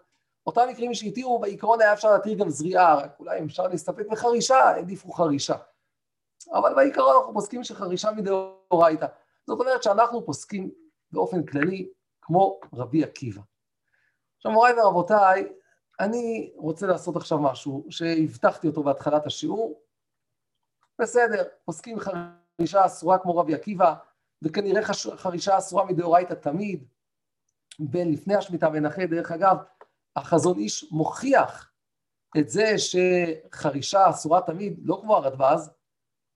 אותם 0.46 0.62
מקרים 0.70 0.94
שהתירו, 0.94 1.40
בעיקרון 1.40 1.82
היה 1.82 1.94
אפשר 1.94 2.14
להתיר 2.14 2.38
גם 2.38 2.50
זריעה, 2.50 2.96
רק 2.96 3.20
אולי 3.20 3.44
אפשר 3.46 3.68
להסתפק 3.68 4.06
בחרישה, 4.12 4.56
העדיפו 4.56 5.12
חרישה. 5.12 5.56
אבל 6.54 6.76
בעיקרון 6.76 7.16
אנחנו 7.16 7.34
פוסקים 7.34 7.64
שחרישה 7.64 8.12
מדאורייתא. 8.12 9.06
זאת 9.48 9.60
אומרת 9.60 9.84
שאנחנו 9.84 10.26
פוסקים 10.26 10.72
באופן 11.12 11.46
כללי 11.46 11.90
כמו 12.22 12.60
רבי 12.74 13.04
עקיבא. 13.04 13.42
עכשיו 14.40 14.52
מוריי 14.52 14.74
ורבותיי, 14.80 15.54
אני 16.00 16.52
רוצה 16.56 16.88
לעשות 16.88 17.16
עכשיו 17.16 17.40
משהו 17.40 17.86
שהבטחתי 17.90 18.68
אותו 18.68 18.84
בהתחלת 18.84 19.26
השיעור. 19.26 19.82
בסדר, 21.02 21.44
פוסקים 21.66 21.98
חרישה 22.00 22.86
אסורה 22.86 23.18
כמו 23.18 23.38
רבי 23.38 23.56
עקיבא, 23.56 23.96
וכנראה 24.42 24.82
חרישה 25.16 25.58
אסורה 25.58 25.86
מדאורייתא 25.86 26.34
תמיד, 26.34 26.88
בין 27.80 28.12
לפני 28.12 28.36
השמיטה 28.36 28.70
בין 28.70 28.86
אחרי, 28.86 29.08
דרך 29.08 29.32
אגב, 29.32 29.58
החזון 30.16 30.58
איש 30.58 30.92
מוכיח 30.92 31.72
את 32.38 32.50
זה 32.50 32.74
שחרישה 32.78 34.10
אסורה 34.10 34.42
תמיד, 34.42 34.80
לא 34.84 35.00
כמו 35.02 35.16
הרדב"ז, 35.16 35.72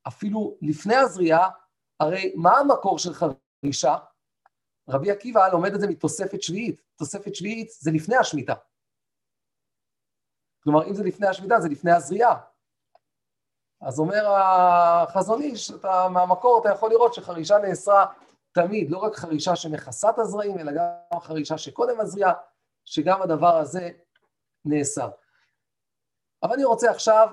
אפילו 0.08 0.58
לפני 0.62 0.96
הזריעה, 0.96 1.50
הרי 2.00 2.34
מה 2.36 2.58
המקור 2.58 3.00
של 3.00 3.12
חרישה? 3.14 3.98
רבי 4.90 5.12
עקיבא 5.12 5.48
לומד 5.48 5.74
את 5.74 5.82
זה 5.82 5.88
מתוספת 5.88 6.42
שביעית. 6.42 6.82
תוספת 6.96 7.36
שביעית 7.36 7.70
זה 7.80 7.92
לפני 7.92 8.16
השמיטה. 8.16 8.54
כלומר, 10.64 10.88
אם 10.88 10.96
זה 10.96 11.04
לפני 11.04 11.28
השמיטה, 11.28 11.60
זה 11.60 11.70
לפני 11.70 11.92
הזריעה. 11.92 12.40
אז 13.82 14.00
אומר 14.00 14.26
החזון 14.28 15.42
איש, 15.42 15.72
מהמקור 16.14 16.62
אתה 16.62 16.70
יכול 16.70 16.90
לראות 16.90 17.14
שחרישה 17.14 17.58
נאסרה 17.58 18.06
תמיד, 18.52 18.92
לא 18.92 18.98
רק 18.98 19.16
חרישה 19.16 19.56
שמכסה 19.56 20.10
את 20.10 20.20
הזרעים, 20.20 20.60
אלא 20.60 20.72
גם 20.72 21.20
חרישה 21.20 21.58
שקודם 21.58 22.00
הזריעה, 22.00 22.34
שגם 22.86 23.22
הדבר 23.22 23.58
הזה 23.58 23.90
נאסר. 24.66 25.10
אבל 26.44 26.54
אני 26.54 26.64
רוצה 26.64 26.92
עכשיו 26.92 27.28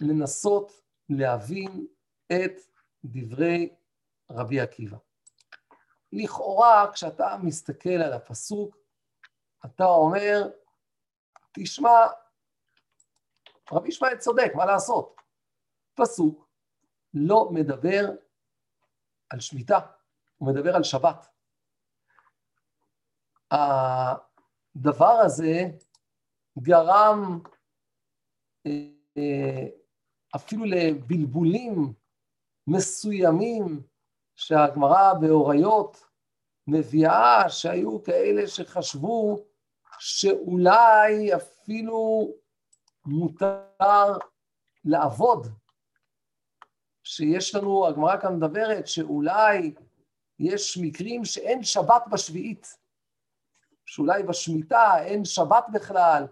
לנסות 0.00 0.72
להבין 1.08 1.86
את 2.32 2.60
דברי 3.04 3.74
רבי 4.30 4.60
עקיבא. 4.60 4.96
לכאורה, 6.12 6.90
כשאתה 6.92 7.36
מסתכל 7.42 7.88
על 7.88 8.12
הפסוק, 8.12 8.76
אתה 9.64 9.84
אומר, 9.84 10.50
תשמע, 11.52 11.90
רבי 13.72 13.88
ישמעאל 13.88 14.16
צודק, 14.16 14.52
מה 14.54 14.64
לעשות? 14.66 15.16
פסוק 15.94 16.48
לא 17.14 17.48
מדבר 17.52 18.10
על 19.30 19.40
שמיטה, 19.40 19.78
הוא 20.36 20.52
מדבר 20.52 20.76
על 20.76 20.82
שבת. 20.82 21.26
הדבר 23.50 25.20
הזה 25.24 25.62
גרם 26.58 27.40
אה, 28.66 29.66
אפילו 30.36 30.64
לבלבולים 30.64 31.92
מסוימים 32.66 33.82
שהגמרא 34.40 35.14
באוריות 35.14 36.04
מביאה 36.66 37.48
שהיו 37.48 38.02
כאלה 38.02 38.46
שחשבו 38.46 39.44
שאולי 39.98 41.34
אפילו 41.36 42.30
מותר 43.06 44.18
לעבוד, 44.84 45.46
שיש 47.04 47.54
לנו, 47.54 47.86
הגמרא 47.86 48.20
כאן 48.20 48.36
מדברת 48.36 48.86
שאולי 48.86 49.74
יש 50.38 50.78
מקרים 50.82 51.24
שאין 51.24 51.62
שבת 51.62 52.02
בשביעית, 52.10 52.66
שאולי 53.86 54.22
בשמיטה 54.22 55.04
אין 55.04 55.24
שבת 55.24 55.64
בכלל. 55.72 56.26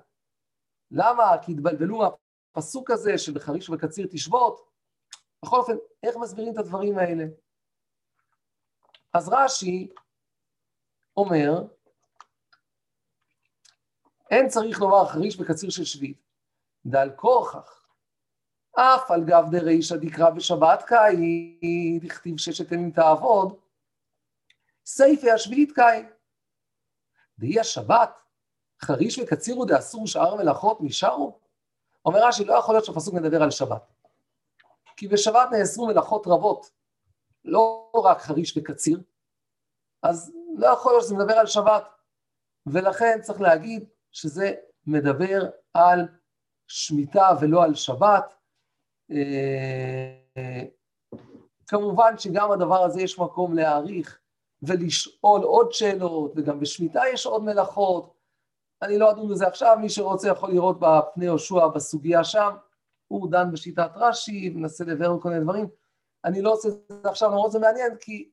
למה? 0.91 1.37
כי 1.43 1.53
התבלבלו 1.53 1.99
מהפסוק 1.99 2.91
הזה 2.91 3.19
של 3.19 3.33
בחריש 3.35 3.69
ובקציר 3.69 4.07
תשבות. 4.11 4.69
בכל 5.45 5.59
אופן, 5.59 5.77
איך 6.03 6.17
מסבירים 6.17 6.53
את 6.53 6.59
הדברים 6.59 6.99
האלה? 6.99 7.25
אז 9.15 9.29
רש"י 9.29 9.89
אומר, 11.17 11.63
אין 14.31 14.49
צריך 14.49 14.81
לומר 14.81 15.07
חריש 15.07 15.37
בקציר 15.37 15.71
של 15.71 15.85
שביעית, 15.85 16.23
דל 16.87 17.11
כורכך, 17.17 17.87
אף 18.77 19.11
על 19.11 19.25
גב 19.25 19.45
דרישא 19.51 19.97
דקרא 19.97 20.31
בשבת 20.31 20.83
קאי, 20.83 21.59
דכתיב 22.03 22.39
ששת 22.39 22.73
ימים 22.73 22.91
תעבוד, 22.91 23.59
סייפי 24.87 25.31
השביעית 25.31 25.73
קאי. 25.73 26.03
דהי 27.39 27.61
השבת, 27.61 28.23
חריש 28.83 29.19
וקציר 29.19 29.59
ודאסור 29.59 30.07
שאר 30.07 30.35
מלאכות 30.35 30.79
נשארו? 30.81 31.39
אומר 32.05 32.27
רש"י, 32.27 32.45
לא 32.45 32.55
יכול 32.55 32.75
להיות 32.75 32.85
שהפסוק 32.85 33.15
מדבר 33.15 33.43
על 33.43 33.51
שבת. 33.51 33.93
כי 34.97 35.09
בשבת 35.09 35.49
נאסרו 35.53 35.87
מלאכות 35.87 36.27
רבות, 36.27 36.71
לא 37.45 37.91
רק 38.05 38.21
חריש 38.21 38.57
וקציר, 38.57 39.01
אז 40.03 40.33
לא 40.57 40.67
יכול 40.67 40.93
להיות 40.93 41.05
שזה 41.05 41.15
מדבר 41.15 41.35
על 41.35 41.47
שבת, 41.47 41.85
ולכן 42.67 43.19
צריך 43.23 43.41
להגיד 43.41 43.89
שזה 44.13 44.55
מדבר 44.87 45.51
על 45.75 46.09
שמיטה 46.69 47.31
ולא 47.41 47.65
על 47.65 47.75
שבת. 47.75 48.35
אה, 49.11 50.65
כמובן 51.67 52.19
שגם 52.19 52.51
הדבר 52.51 52.85
הזה 52.85 53.03
יש 53.03 53.19
מקום 53.19 53.55
להעריך 53.55 54.19
ולשאול 54.63 55.43
עוד 55.43 55.73
שאלות, 55.73 56.33
וגם 56.37 56.61
בשמיטה 56.61 57.03
יש 57.13 57.27
עוד 57.27 57.43
מלאכות. 57.43 58.15
אני 58.83 58.99
לא 58.99 59.11
אדון 59.11 59.29
בזה 59.29 59.47
עכשיו, 59.47 59.77
מי 59.81 59.89
שרוצה 59.89 60.29
יכול 60.29 60.51
לראות 60.51 60.77
בפני 60.81 61.25
יהושע 61.25 61.67
בסוגיה 61.67 62.25
שם, 62.25 62.51
הוא 63.09 63.31
דן 63.31 63.53
בשיטת 63.53 63.91
רש"י, 63.95 64.49
מנסה 64.49 64.85
לברר 64.85 65.21
כל 65.21 65.29
מיני 65.29 65.41
דברים. 65.41 65.69
אני 66.25 66.43
לא 66.43 66.53
עושה 66.53 66.69
את 66.69 67.03
זה 67.03 67.11
עכשיו, 67.11 67.31
למרות 67.31 67.53
זה 67.53 67.59
מעניין, 67.59 67.97
כי 68.01 68.31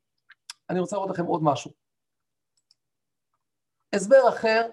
אני 0.70 0.80
רוצה 0.80 0.96
לראות 0.96 1.10
לכם 1.10 1.25
עוד 1.25 1.42
משהו. 1.44 1.72
הסבר 3.96 4.30
אחר 4.30 4.70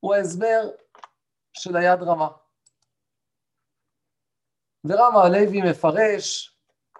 הוא 0.00 0.14
ההסבר 0.14 0.70
של 1.52 1.76
היד 1.76 2.02
רמה. 2.02 2.28
ורמה 4.84 5.22
הלוי 5.24 5.70
מפרש, 5.70 6.56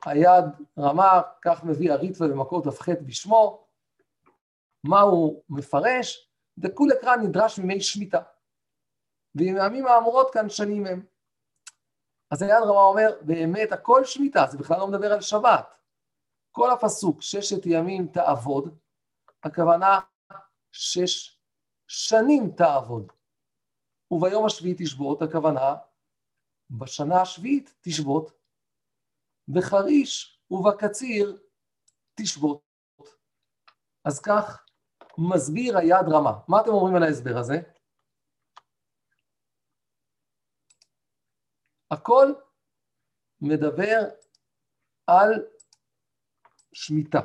היד 0.07 0.45
רמה, 0.79 1.23
כך 1.43 1.65
מביא 1.65 1.93
הריטווה 1.93 2.29
במקור 2.29 2.63
כ"ח 2.65 2.89
בשמו, 3.07 3.67
מה 4.85 5.01
הוא 5.01 5.43
מפרש? 5.49 6.31
דכולי 6.59 6.95
קרא 7.01 7.17
נדרש 7.17 7.59
ממי 7.59 7.81
שמיטה. 7.81 8.23
ועם 9.35 9.57
העמים 9.57 9.87
האמורות 9.87 10.31
כאן 10.33 10.49
שנים 10.49 10.87
הם. 10.87 11.07
אז 12.31 12.43
היד 12.43 12.63
רמה 12.63 12.83
אומר, 12.83 13.11
באמת 13.23 13.73
הכל 13.73 14.05
שמיטה, 14.05 14.47
זה 14.51 14.59
בכלל 14.59 14.79
לא 14.79 14.89
מדבר 14.89 15.13
על 15.13 15.21
שבת. 15.21 15.75
כל 16.51 16.71
הפסוק, 16.71 17.23
ששת 17.23 17.67
ימים 17.67 18.07
תעבוד, 18.07 18.79
הכוונה 19.43 20.01
שש 20.73 21.41
שנים 21.87 22.51
תעבוד. 22.57 23.13
וביום 24.11 24.47
השביעי 24.47 24.75
תשבות, 24.79 25.23
הכוונה 25.23 25.75
בשנה 26.71 27.23
השביעית 27.23 27.75
תשבות, 27.81 28.33
בחריש 29.49 30.41
ובקציר 30.51 31.43
תשבות. 32.15 32.63
אז 34.05 34.21
כך 34.21 34.67
מסביר 35.19 35.79
היד 35.79 36.09
רמה. 36.13 36.33
מה 36.49 36.61
אתם 36.61 36.71
אומרים 36.71 36.95
על 36.95 37.03
ההסבר 37.03 37.39
הזה? 37.39 37.63
הכל 42.11 42.33
מדבר 43.41 43.99
על 45.07 45.47
שמיטה. 46.73 47.21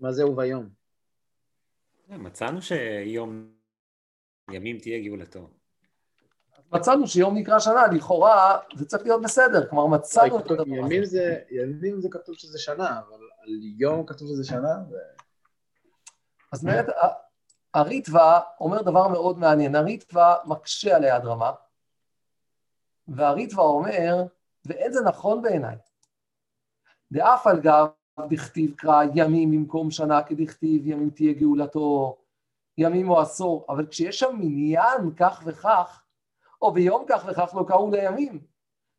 מה 0.00 0.12
זה 0.12 0.26
וביום? 0.26 0.68
מצאנו 2.08 2.62
שיום 2.62 3.52
ימים 4.50 4.78
תהיה 4.78 5.08
גאולתו. 5.08 5.50
מצאנו 6.72 7.06
שיום 7.06 7.38
נקרא 7.38 7.58
שנה, 7.58 7.86
לכאורה 7.86 8.58
זה 8.76 8.86
צריך 8.86 9.02
להיות 9.02 9.22
בסדר, 9.22 9.68
כלומר 9.70 9.98
מצאנו 9.98 10.38
את 10.38 10.50
הדבר 10.50 10.62
הזה. 10.62 10.74
ימים 10.76 11.04
זה, 11.04 11.40
ימים 11.50 12.00
זה 12.00 12.08
כתוב 12.10 12.34
שזה 12.34 12.58
שנה, 12.58 12.98
אבל 12.98 13.20
על 13.40 13.48
יום 13.78 14.06
כתוב 14.06 14.28
שזה 14.28 14.44
שנה, 14.44 14.74
ו... 14.90 14.94
אז 16.52 16.64
באמת, 16.64 16.86
הריטווה 17.76 18.40
אומר 18.60 18.82
דבר 18.82 19.08
מאוד 19.08 19.38
מעניין, 19.38 19.74
הריטווה 19.74 20.36
מקשה 20.44 20.96
על 20.96 21.04
היד 21.04 21.24
רמה, 21.24 21.52
והריטווה 23.08 23.64
אומר, 23.64 24.24
ואין 24.64 24.92
זה 24.92 25.00
נכון 25.04 25.42
בעיניי, 25.42 25.76
דאף 27.12 27.46
על 27.46 27.60
גב 27.60 27.86
דכתיב 28.28 28.74
קרא 28.76 29.02
ימים 29.14 29.50
במקום 29.50 29.90
שנה 29.90 30.22
כדכתיב 30.22 30.86
ימים 30.86 31.10
תהיה 31.10 31.32
גאולתו, 31.32 32.16
ימים 32.78 33.10
או 33.10 33.20
עשור, 33.20 33.66
אבל 33.68 33.86
כשיש 33.86 34.18
שם 34.18 34.36
מניין 34.38 35.14
כך 35.16 35.42
וכך, 35.46 36.02
או 36.62 36.72
ביום 36.72 37.04
כך 37.08 37.24
וכך 37.28 37.54
לא 37.54 37.64
קראו 37.68 37.90
לימים, 37.90 38.40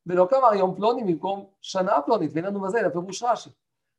ולא 0.06 0.28
כלומר 0.30 0.54
יום 0.54 0.76
פלוני 0.76 1.04
במקום 1.04 1.46
שנה 1.62 2.02
פלונית, 2.02 2.32
ואין 2.34 2.46
לנו 2.46 2.62
בזה, 2.62 2.80
אלא 2.80 2.90
פירוש 2.90 3.24
רש"י. 3.24 3.50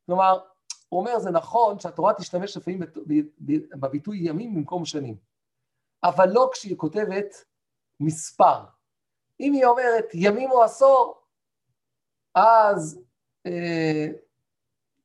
כלומר, 0.05 0.39
הוא 0.89 0.99
אומר, 0.99 1.19
זה 1.19 1.31
נכון 1.31 1.79
שהתורה 1.79 2.13
תשתמש 2.13 2.57
לפעמים 2.57 2.79
בביטוי 3.71 4.17
ימים 4.21 4.55
במקום 4.55 4.85
שנים, 4.85 5.17
אבל 6.03 6.29
לא 6.29 6.49
כשהיא 6.53 6.77
כותבת 6.77 7.45
מספר. 7.99 8.63
אם 9.39 9.53
היא 9.53 9.65
אומרת 9.65 10.05
ימים 10.13 10.51
או 10.51 10.63
עשור, 10.63 11.21
אז 12.35 13.01
אה, 13.45 14.07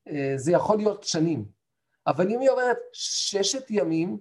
אה, 0.09 0.33
זה 0.37 0.53
יכול 0.53 0.77
להיות 0.77 1.05
שנים. 1.05 1.45
אבל 2.07 2.31
אם 2.31 2.41
היא 2.41 2.51
אומרת 2.51 2.79
ששת 2.93 3.71
ימים, 3.71 4.19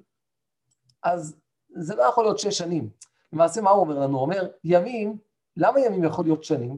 אז 1.04 1.36
זה 1.70 1.96
לא 1.96 2.04
יכול 2.04 2.24
להיות 2.24 2.40
שש 2.40 2.58
שנים. 2.58 2.90
למעשה, 3.34 3.62
מה 3.62 3.70
הוא 3.70 3.82
אומר 3.82 4.00
לנו? 4.00 4.14
הוא 4.14 4.22
אומר, 4.22 4.52
ימים, 4.64 5.18
למה 5.58 5.80
ימים 5.80 6.04
יכול 6.04 6.26
להיות 6.26 6.44
שנים? 6.44 6.78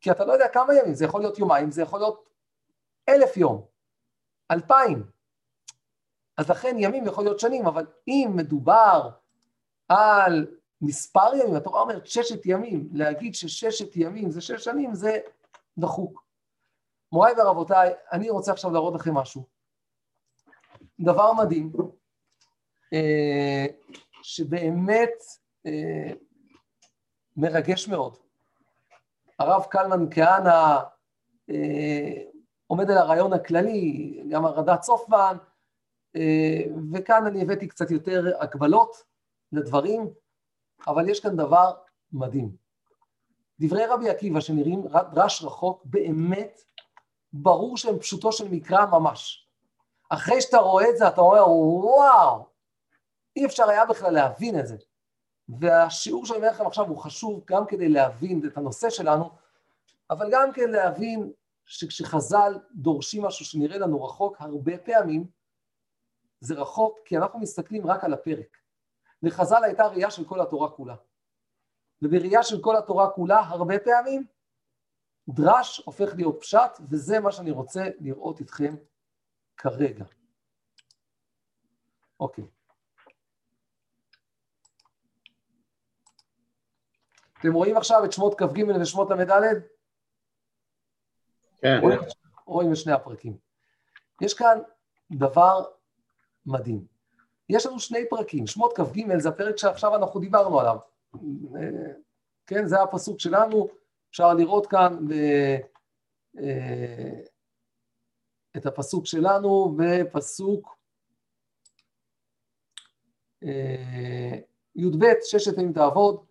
כי 0.00 0.10
אתה 0.10 0.24
לא 0.24 0.32
יודע 0.32 0.48
כמה 0.48 0.74
ימים, 0.74 0.94
זה 0.94 1.04
יכול 1.04 1.20
להיות 1.20 1.38
יומיים, 1.38 1.70
זה 1.70 1.82
יכול 1.82 2.00
להיות 2.00 2.28
אלף 3.08 3.36
יום. 3.36 3.73
אלפיים. 4.50 5.06
אז 6.38 6.50
לכן 6.50 6.76
ימים 6.78 7.06
יכול 7.06 7.24
להיות 7.24 7.40
שנים, 7.40 7.66
אבל 7.66 7.86
אם 8.08 8.32
מדובר 8.34 9.10
על 9.88 10.46
מספר 10.80 11.34
ימים, 11.34 11.56
התורה 11.56 11.80
אומרת 11.80 12.06
ששת 12.06 12.46
ימים, 12.46 12.88
להגיד 12.92 13.34
שששת 13.34 13.96
ימים 13.96 14.30
זה 14.30 14.40
שש 14.40 14.64
שנים, 14.64 14.94
זה 14.94 15.18
דחוק. 15.78 16.24
מוריי 17.12 17.34
ורבותיי, 17.38 17.92
אני 18.12 18.30
רוצה 18.30 18.52
עכשיו 18.52 18.70
להראות 18.70 18.94
לכם 18.94 19.14
משהו. 19.14 19.46
דבר 21.00 21.32
מדהים, 21.32 21.72
אה, 22.92 23.66
שבאמת 24.22 25.12
אה, 25.66 26.12
מרגש 27.36 27.88
מאוד. 27.88 28.16
הרב 29.38 29.64
קלמן 29.70 30.06
כהנא 30.10 30.78
אה, 31.50 32.33
עומד 32.66 32.90
על 32.90 32.98
הרעיון 32.98 33.32
הכללי, 33.32 34.22
גם 34.30 34.44
הרד"צ 34.44 34.80
צופמן, 34.80 35.36
אה, 36.16 36.62
וכאן 36.92 37.26
אני 37.26 37.42
הבאתי 37.42 37.68
קצת 37.68 37.90
יותר 37.90 38.32
הגבלות 38.40 39.04
לדברים, 39.52 40.10
אבל 40.86 41.08
יש 41.08 41.20
כאן 41.20 41.36
דבר 41.36 41.74
מדהים. 42.12 42.56
דברי 43.60 43.86
רבי 43.86 44.10
עקיבא 44.10 44.40
שנראים 44.40 44.82
דרש 45.12 45.42
רחוק, 45.42 45.82
באמת 45.84 46.62
ברור 47.32 47.76
שהם 47.76 47.98
פשוטו 47.98 48.32
של 48.32 48.48
מקרא 48.50 48.86
ממש. 48.86 49.48
אחרי 50.08 50.40
שאתה 50.40 50.58
רואה 50.58 50.90
את 50.90 50.96
זה 50.96 51.08
אתה 51.08 51.20
אומר 51.20 51.48
וואו, 51.50 52.46
אי 53.36 53.46
אפשר 53.46 53.68
היה 53.68 53.86
בכלל 53.86 54.14
להבין 54.14 54.58
את 54.58 54.66
זה. 54.66 54.76
והשיעור 55.48 56.26
שאני 56.26 56.38
אומר 56.38 56.50
לכם 56.50 56.66
עכשיו 56.66 56.88
הוא 56.88 56.98
חשוב 56.98 57.40
גם 57.46 57.66
כדי 57.66 57.88
להבין 57.88 58.42
את 58.46 58.56
הנושא 58.56 58.90
שלנו, 58.90 59.30
אבל 60.10 60.28
גם 60.32 60.52
כדי 60.52 60.66
להבין 60.66 61.32
שכשחז"ל 61.66 62.58
דורשים 62.74 63.22
משהו 63.22 63.44
שנראה 63.44 63.78
לנו 63.78 64.04
רחוק, 64.04 64.36
הרבה 64.40 64.78
פעמים 64.78 65.26
זה 66.40 66.54
רחוק 66.54 66.98
כי 67.04 67.16
אנחנו 67.16 67.38
מסתכלים 67.38 67.86
רק 67.86 68.04
על 68.04 68.14
הפרק. 68.14 68.56
לחז"ל 69.22 69.64
הייתה 69.64 69.86
ראייה 69.86 70.10
של 70.10 70.24
כל 70.24 70.40
התורה 70.40 70.70
כולה. 70.70 70.96
ובראייה 72.02 72.42
של 72.42 72.62
כל 72.62 72.76
התורה 72.76 73.10
כולה, 73.10 73.38
הרבה 73.38 73.74
פעמים, 73.78 74.26
דרש 75.28 75.82
הופך 75.84 76.14
להיות 76.16 76.40
פשט, 76.40 76.80
וזה 76.90 77.20
מה 77.20 77.32
שאני 77.32 77.50
רוצה 77.50 77.82
לראות 78.00 78.40
איתכם 78.40 78.76
כרגע. 79.56 80.04
אוקיי. 82.20 82.44
אתם 87.40 87.52
רואים 87.52 87.76
עכשיו 87.76 88.04
את 88.04 88.12
שמות 88.12 88.34
כ"ג 88.38 88.64
ושמות 88.80 89.10
ל"ד? 89.10 89.60
כן. 91.64 91.80
רואים 92.46 92.72
את 92.72 92.76
שני 92.76 92.92
הפרקים. 92.92 93.36
יש 94.20 94.34
כאן 94.34 94.58
דבר 95.12 95.64
מדהים. 96.46 96.86
יש 97.48 97.66
לנו 97.66 97.80
שני 97.80 98.08
פרקים, 98.10 98.46
שמות 98.46 98.72
כ"ג 98.76 99.18
זה 99.18 99.28
הפרק 99.28 99.56
שעכשיו 99.56 99.96
אנחנו 99.96 100.20
דיברנו 100.20 100.60
עליו. 100.60 100.78
כן, 102.46 102.66
זה 102.66 102.82
הפסוק 102.82 103.20
שלנו, 103.20 103.68
אפשר 104.10 104.34
לראות 104.34 104.66
כאן 104.66 104.98
ב, 105.08 105.14
את 108.56 108.66
הפסוק 108.66 109.06
שלנו 109.06 109.76
בפסוק 109.76 110.78
י"ב, 114.76 115.04
ששת 115.22 115.58
ימים 115.58 115.72
תעבוד, 115.72 116.24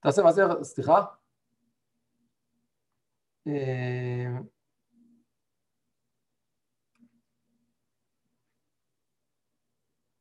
תעשה 0.00 0.22
מה 0.22 0.32
זה, 0.32 0.42
סליחה. 0.62 1.04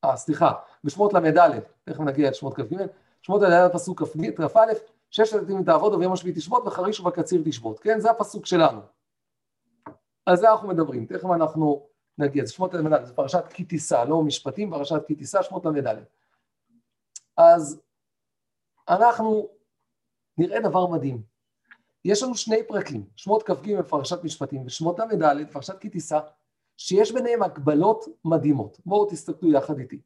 אה, 0.10 0.18
סליחה, 0.18 0.52
בשמות 0.84 1.14
ל"ד, 1.14 1.60
תכף 1.84 2.00
נגיע 2.00 2.30
לשמות 2.30 2.54
כ"ג, 2.56 2.86
שמות 3.22 3.42
ל"ד 3.42 3.70
פסוק 3.74 4.04
כ"א, 4.04 4.60
ששת 5.10 5.50
ימים 5.50 5.64
תעבוד 5.64 5.94
וביום 5.94 6.14
השביעי 6.14 6.36
תשבות 6.36 6.68
וחריש 6.68 7.00
ובקציר 7.00 7.42
תשבות, 7.46 7.80
כן? 7.80 8.00
זה 8.00 8.12
הפסוק 8.12 8.46
שלנו. 8.46 8.82
על 10.26 10.36
זה 10.36 10.52
אנחנו 10.52 10.68
מדברים, 10.68 11.06
תכף 11.06 11.26
אנחנו 11.36 11.88
נגיע, 12.18 12.46
זה 12.46 12.54
שמות 12.54 12.74
ל"ד, 12.74 13.06
זה 13.06 13.14
פרשת 13.14 13.44
כי 13.50 13.64
תישא, 13.64 14.04
לא 14.08 14.22
משפטים, 14.22 14.72
פרשת 14.72 15.02
כי 15.08 15.16
תישא, 15.16 15.42
שמות 15.42 15.66
ל"ד. 15.66 16.04
אז 17.38 17.82
אנחנו 18.90 19.50
נראה 20.38 20.60
דבר 20.60 20.88
מדהים. 20.88 21.22
יש 22.06 22.24
לנו 22.24 22.36
שני 22.36 22.68
פרקים, 22.68 23.06
שמות 23.16 23.44
כ"ג 23.44 23.76
בפרשת 23.80 24.24
משפטים 24.24 24.66
ושמות 24.66 25.00
ל"ד, 25.00 25.52
פרשת 25.52 25.80
כי 25.80 25.90
תישא, 25.90 26.20
שיש 26.78 27.12
ביניהם 27.12 27.44
הגבלות 27.44 28.06
מדהימות. 28.26 28.80
בואו 28.86 29.06
תסתכלו 29.10 29.52
יחד 29.52 29.80
איתי. 29.80 30.02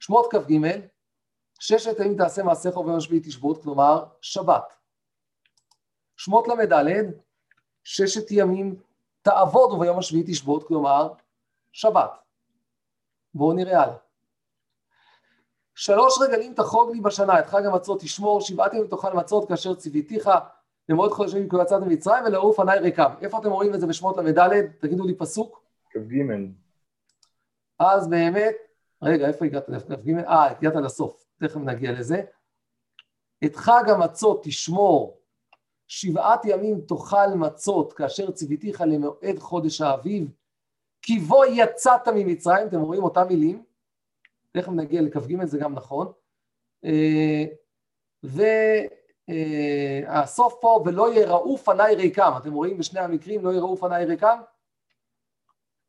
שמות 0.00 0.26
כ"ג, 0.32 0.52
ששת 1.60 2.00
ימים 2.00 2.16
תעשה 2.16 2.42
מעשיך 2.42 2.76
וביום 2.76 2.96
השביעי 2.96 3.20
תשבות, 3.20 3.62
כלומר 3.62 4.04
שבת. 4.20 4.72
שמות 6.16 6.48
ל"ד, 6.48 6.74
ששת 7.84 8.30
ימים 8.30 8.80
תעבוד 9.22 9.72
וביום 9.72 9.98
השביעי 9.98 10.24
תשבות, 10.26 10.68
כלומר 10.68 11.12
שבת. 11.72 12.10
בואו 13.34 13.52
נראה 13.52 13.82
הלאה. 13.82 13.96
שלוש 15.74 16.18
רגלים 16.20 16.54
תחוג 16.54 16.90
לי 16.90 17.00
בשנה, 17.00 17.40
את 17.40 17.46
חג 17.46 17.66
המצות 17.66 18.00
תשמור, 18.00 18.40
שבעת 18.40 18.74
ימים 18.74 18.86
תאכל 18.86 19.12
מצות 19.12 19.48
כאשר 19.48 19.74
ציוויתיך, 19.74 20.30
למועד 20.88 21.10
חודשים 21.10 21.48
כי 21.48 21.56
יצאת 21.62 21.82
ממצרים 21.82 22.24
ולעוף 22.24 22.60
עיני 22.60 22.78
ריקם. 22.78 23.10
איפה 23.20 23.38
אתם 23.38 23.50
רואים 23.50 23.74
את 23.74 23.80
זה 23.80 23.86
בשמות 23.86 24.16
ל"ד? 24.16 24.66
תגידו 24.78 25.06
לי 25.06 25.14
פסוק. 25.14 25.62
כ"ג. 25.90 26.22
אז 27.78 28.08
באמת, 28.08 28.54
רגע, 29.02 29.28
איפה 29.28 29.44
הגעת 29.44 29.68
לכ"ג? 29.68 30.14
אה, 30.14 30.50
הגעת 30.50 30.74
לסוף, 30.74 31.24
תכף 31.38 31.56
נגיע 31.56 31.92
לזה. 31.92 32.22
את 33.44 33.56
חג 33.56 33.82
המצות 33.88 34.44
תשמור, 34.44 35.18
שבעת 35.88 36.44
ימים 36.44 36.80
תאכל 36.80 37.26
מצות 37.36 37.92
כאשר 37.92 38.30
ציוויתיך 38.30 38.80
למועד 38.80 39.38
חודש 39.38 39.80
האביב, 39.80 40.30
כי 41.02 41.18
בו 41.18 41.44
יצאת 41.44 42.08
ממצרים, 42.08 42.66
אתם 42.66 42.80
רואים 42.80 43.02
אותם 43.02 43.28
מילים, 43.28 43.64
תכף 44.52 44.68
נגיע 44.68 45.02
לכ"ג 45.02 45.44
זה 45.44 45.58
גם 45.58 45.74
נכון, 45.74 46.12
אה, 46.84 47.44
והסוף 49.28 50.54
פה, 50.60 50.82
ולא 50.86 51.14
יראו 51.14 51.58
פניי 51.58 51.94
ריקם, 51.94 52.32
אתם 52.36 52.52
רואים 52.52 52.78
בשני 52.78 53.00
המקרים, 53.00 53.44
לא 53.44 53.52
יראו 53.52 53.76
פניי 53.76 54.04
ריקם? 54.04 54.40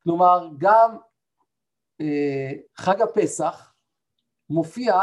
כלומר, 0.04 0.50
גם 0.58 0.98
אה, 2.02 2.52
חג 2.76 3.02
הפסח 3.02 3.74
מופיע 4.50 4.94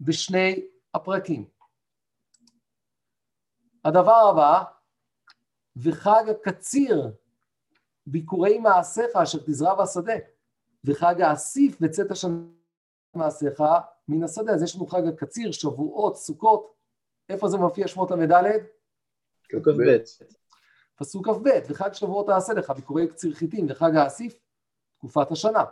בשני 0.00 0.66
הפרקים. 0.94 1.48
הדבר 3.84 4.28
הבא, 4.30 4.62
וחג 5.76 6.24
הקציר, 6.30 7.12
ביקורי 8.06 8.58
מעשיך 8.58 9.16
אשר 9.22 9.38
תזרע 9.38 9.74
בשדה, 9.74 10.12
וחג 10.84 11.20
האסיף 11.20 11.80
בצאת 11.80 12.10
השנה 12.10 12.36
מעשיך 13.14 13.62
מן 14.08 14.22
השדה. 14.22 14.52
אז 14.52 14.62
יש 14.62 14.76
לנו 14.76 14.86
חג 14.86 15.06
הקציר, 15.06 15.52
שבועות, 15.52 16.16
סוכות, 16.16 16.74
איפה 17.30 17.48
זה 17.48 17.58
מופיע 17.58 17.88
שמות 17.88 18.10
ל"ד? 18.10 18.32
כ"ב. 19.48 19.96
פסוק 20.96 21.26
כ"ב, 21.28 21.48
וחג 21.68 21.92
שבועות 21.92 22.26
תעשה 22.26 22.52
לך, 22.52 22.70
ביקורי 22.70 23.08
קציר 23.08 23.34
חיטים, 23.34 23.66
וחג 23.70 23.96
האסיף, 23.96 24.34
תקופת 24.98 25.30
השנה. 25.30 25.64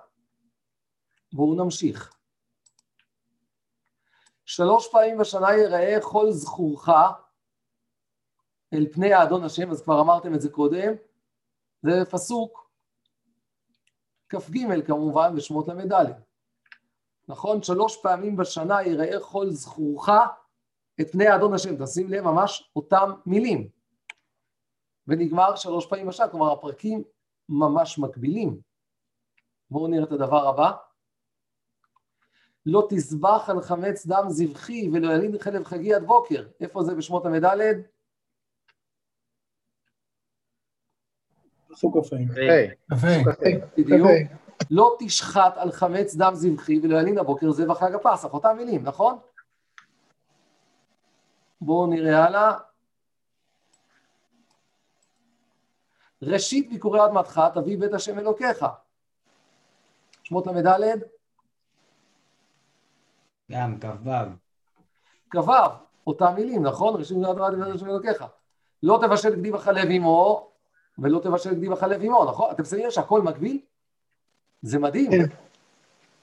בואו 1.32 1.64
נמשיך. 1.64 2.14
שלוש 4.44 4.88
פעמים 4.92 5.18
בשנה 5.18 5.56
יראה 5.56 5.96
כל 6.02 6.30
זכורך 6.30 6.88
אל 8.74 8.86
פני 8.92 9.12
האדון 9.12 9.44
השם, 9.44 9.70
אז 9.70 9.82
כבר 9.82 10.00
אמרתם 10.00 10.34
את 10.34 10.40
זה 10.40 10.50
קודם, 10.50 10.92
זה 11.82 12.04
פסוק 12.10 12.70
כ"ג 14.28 14.86
כמובן 14.86 15.36
בשמות 15.36 15.68
ל"ד. 15.68 16.06
נכון? 17.28 17.62
שלוש 17.62 18.02
פעמים 18.02 18.36
בשנה 18.36 18.82
יראה 18.82 19.20
כל 19.20 19.50
זכורך 19.50 20.08
את 21.00 21.12
פני 21.12 21.26
האדון 21.26 21.54
השם, 21.54 21.84
תשים 21.84 22.08
לב 22.08 22.24
ממש 22.24 22.70
אותם 22.76 23.10
מילים. 23.26 23.68
ונגמר 25.06 25.56
שלוש 25.56 25.86
פעמים 25.86 26.06
בשנה, 26.06 26.28
כלומר 26.28 26.52
הפרקים 26.52 27.02
ממש 27.48 27.98
מקבילים. 27.98 28.60
בואו 29.70 29.88
נראה 29.88 30.04
את 30.04 30.12
הדבר 30.12 30.48
הבא. 30.48 30.72
לא 32.66 32.86
תזבח 32.90 33.50
על 33.50 33.62
חמץ 33.62 34.06
דם 34.06 34.24
זבחי 34.28 34.90
ולא 34.92 35.12
ילין 35.12 35.38
חלב 35.38 35.64
חגי 35.64 35.94
עד 35.94 36.04
בוקר. 36.04 36.48
איפה 36.60 36.82
זה 36.82 36.94
בשמות 36.94 37.26
המדלת? 37.26 37.76
פסוק 41.68 41.96
כ"ה. 41.96 42.16
בדיוק. 43.76 44.08
לא 44.70 44.96
תשחט 44.98 45.56
על 45.56 45.72
חמץ 45.72 46.14
דם 46.14 46.32
זבחי 46.34 46.80
ולא 46.82 47.00
ילין 47.00 47.18
הבוקר 47.18 47.50
זה 47.50 47.66
בחג 47.66 47.94
הפסח, 47.94 48.32
אותם 48.32 48.56
מילים, 48.56 48.82
נכון? 48.82 49.18
בואו 51.60 51.86
נראה 51.86 52.24
הלאה. 52.24 52.58
ראשית 56.22 56.70
ביקורי 56.70 57.04
אדמתך 57.04 57.40
תביא 57.54 57.78
בית 57.78 57.92
השם 57.92 58.18
אלוקיך. 58.18 58.66
שמות 60.22 60.46
ל"ד? 60.46 60.98
גם, 63.50 63.80
כ"ו. 63.80 64.10
כ"ו, 65.30 65.52
אותם 66.06 66.34
מילים, 66.34 66.62
נכון? 66.62 66.94
ראשית 67.00 67.16
ביקורי 67.16 67.46
אדמתך 67.46 67.54
תביא 67.54 67.64
בית 67.64 67.74
השם 67.74 67.86
אלוקיך. 67.86 68.24
לא 68.82 68.98
תבשל 69.02 69.36
גדי 69.36 69.50
בחלב 69.50 69.88
עמו, 69.90 70.50
ולא 70.98 71.20
תבשל 71.20 71.54
גדי 71.54 71.68
בחלב 71.68 72.00
עמו, 72.02 72.24
נכון? 72.24 72.50
אתם 72.50 72.64
שמים 72.64 72.84
לב 72.84 72.90
שהכל 72.90 73.22
מקביל? 73.22 73.60
זה 74.62 74.78
מדהים. 74.78 75.10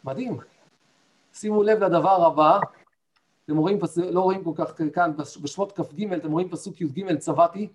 מדהים. 0.04 0.38
שימו 1.34 1.63
לב 1.63 1.84
לדבר 1.84 2.26
הבא, 2.26 2.60
אתם 3.46 3.58
רואים, 3.58 3.80
לא 4.12 4.22
רואים 4.22 4.44
כל 4.44 4.52
כך 4.56 4.74
כאן, 4.94 5.12
בשמות 5.42 5.72
כ"ג, 5.72 6.14
אתם 6.14 6.32
רואים 6.32 6.50
פסוק 6.50 6.82
י"ג, 6.82 7.16
צבעתי, 7.18 7.68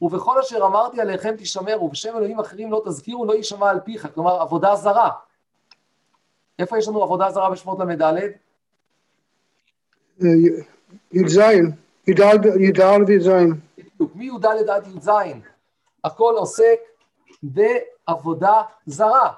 ובכל 0.00 0.40
אשר 0.40 0.66
אמרתי 0.66 1.00
עליכם 1.00 1.34
תשמרו, 1.38 1.84
ובשם 1.84 2.16
אלוהים 2.16 2.38
אחרים 2.40 2.72
לא 2.72 2.82
תזכירו, 2.86 3.24
לא 3.24 3.32
יישמע 3.32 3.70
על 3.70 3.80
פיך, 3.80 4.08
כלומר 4.14 4.40
עבודה 4.40 4.76
זרה. 4.76 5.10
איפה 6.58 6.78
יש 6.78 6.88
לנו 6.88 7.02
עבודה 7.02 7.30
זרה 7.30 7.50
בשמות 7.50 7.78
ל"ד? 7.78 8.18
י"ז, 11.12 11.38
י"ד 12.06 12.80
וי"ז. 13.08 13.28
בדיוק, 13.78 14.14
מי"ד 14.14 14.46
עד 14.46 14.86
י"ז. 14.86 15.10
הכל 16.04 16.34
עוסק 16.36 16.78
בעבודה 17.42 18.62
זרה. 18.86 19.32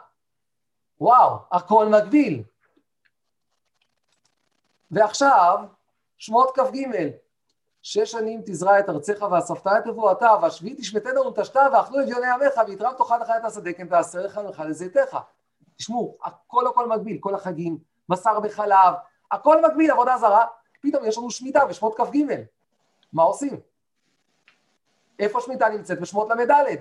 וואו, 1.00 1.36
הכל 1.52 1.88
מקביל. 1.88 2.42
ועכשיו, 4.94 5.58
שמות 6.18 6.50
כ"ג, 6.54 6.86
שש 7.82 8.10
שנים 8.10 8.42
תזרע 8.46 8.78
את 8.78 8.88
ארצך 8.88 9.26
ואספת 9.30 9.72
את 9.78 9.86
נבואתה, 9.86 10.30
והשביעית 10.42 10.78
תשמטנה 10.78 11.20
ונטשתה, 11.20 11.66
ואכלו 11.72 12.02
אביוני 12.02 12.26
עמך, 12.26 12.60
ויתרם 12.66 12.92
תאכל 12.98 13.18
לך 13.18 13.30
את 13.40 13.44
השדה, 13.44 13.72
כן 13.72 13.88
תעשה 13.88 14.18
לך 14.18 14.38
ממך 14.38 14.62
לזיתך. 14.68 15.18
תשמעו, 15.76 16.18
הכל 16.22 16.66
הכל 16.66 16.88
מקביל, 16.88 17.18
כל 17.20 17.34
החגים, 17.34 17.78
בשר 18.08 18.40
בחלב, 18.40 18.94
הכל 19.30 19.62
מקביל, 19.62 19.90
עבודה 19.90 20.18
זרה, 20.18 20.46
פתאום 20.80 21.04
יש 21.04 21.18
לנו 21.18 21.30
שמיטה 21.30 21.64
בשמות 21.66 21.94
כ"ג. 21.96 22.16
מה 23.12 23.22
עושים? 23.22 23.60
איפה 25.18 25.40
שמיטה 25.40 25.68
נמצאת? 25.68 26.00
בשמות 26.00 26.28
ל"ד. 26.30 26.76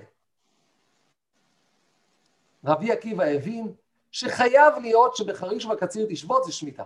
רבי 2.64 2.92
עקיבא 2.92 3.24
הבין 3.24 3.72
שחייב 4.10 4.74
להיות 4.80 5.16
שבחריש 5.16 5.66
ובקציר 5.66 6.06
תשבות 6.10 6.44
זה 6.44 6.52
שמיטה. 6.52 6.84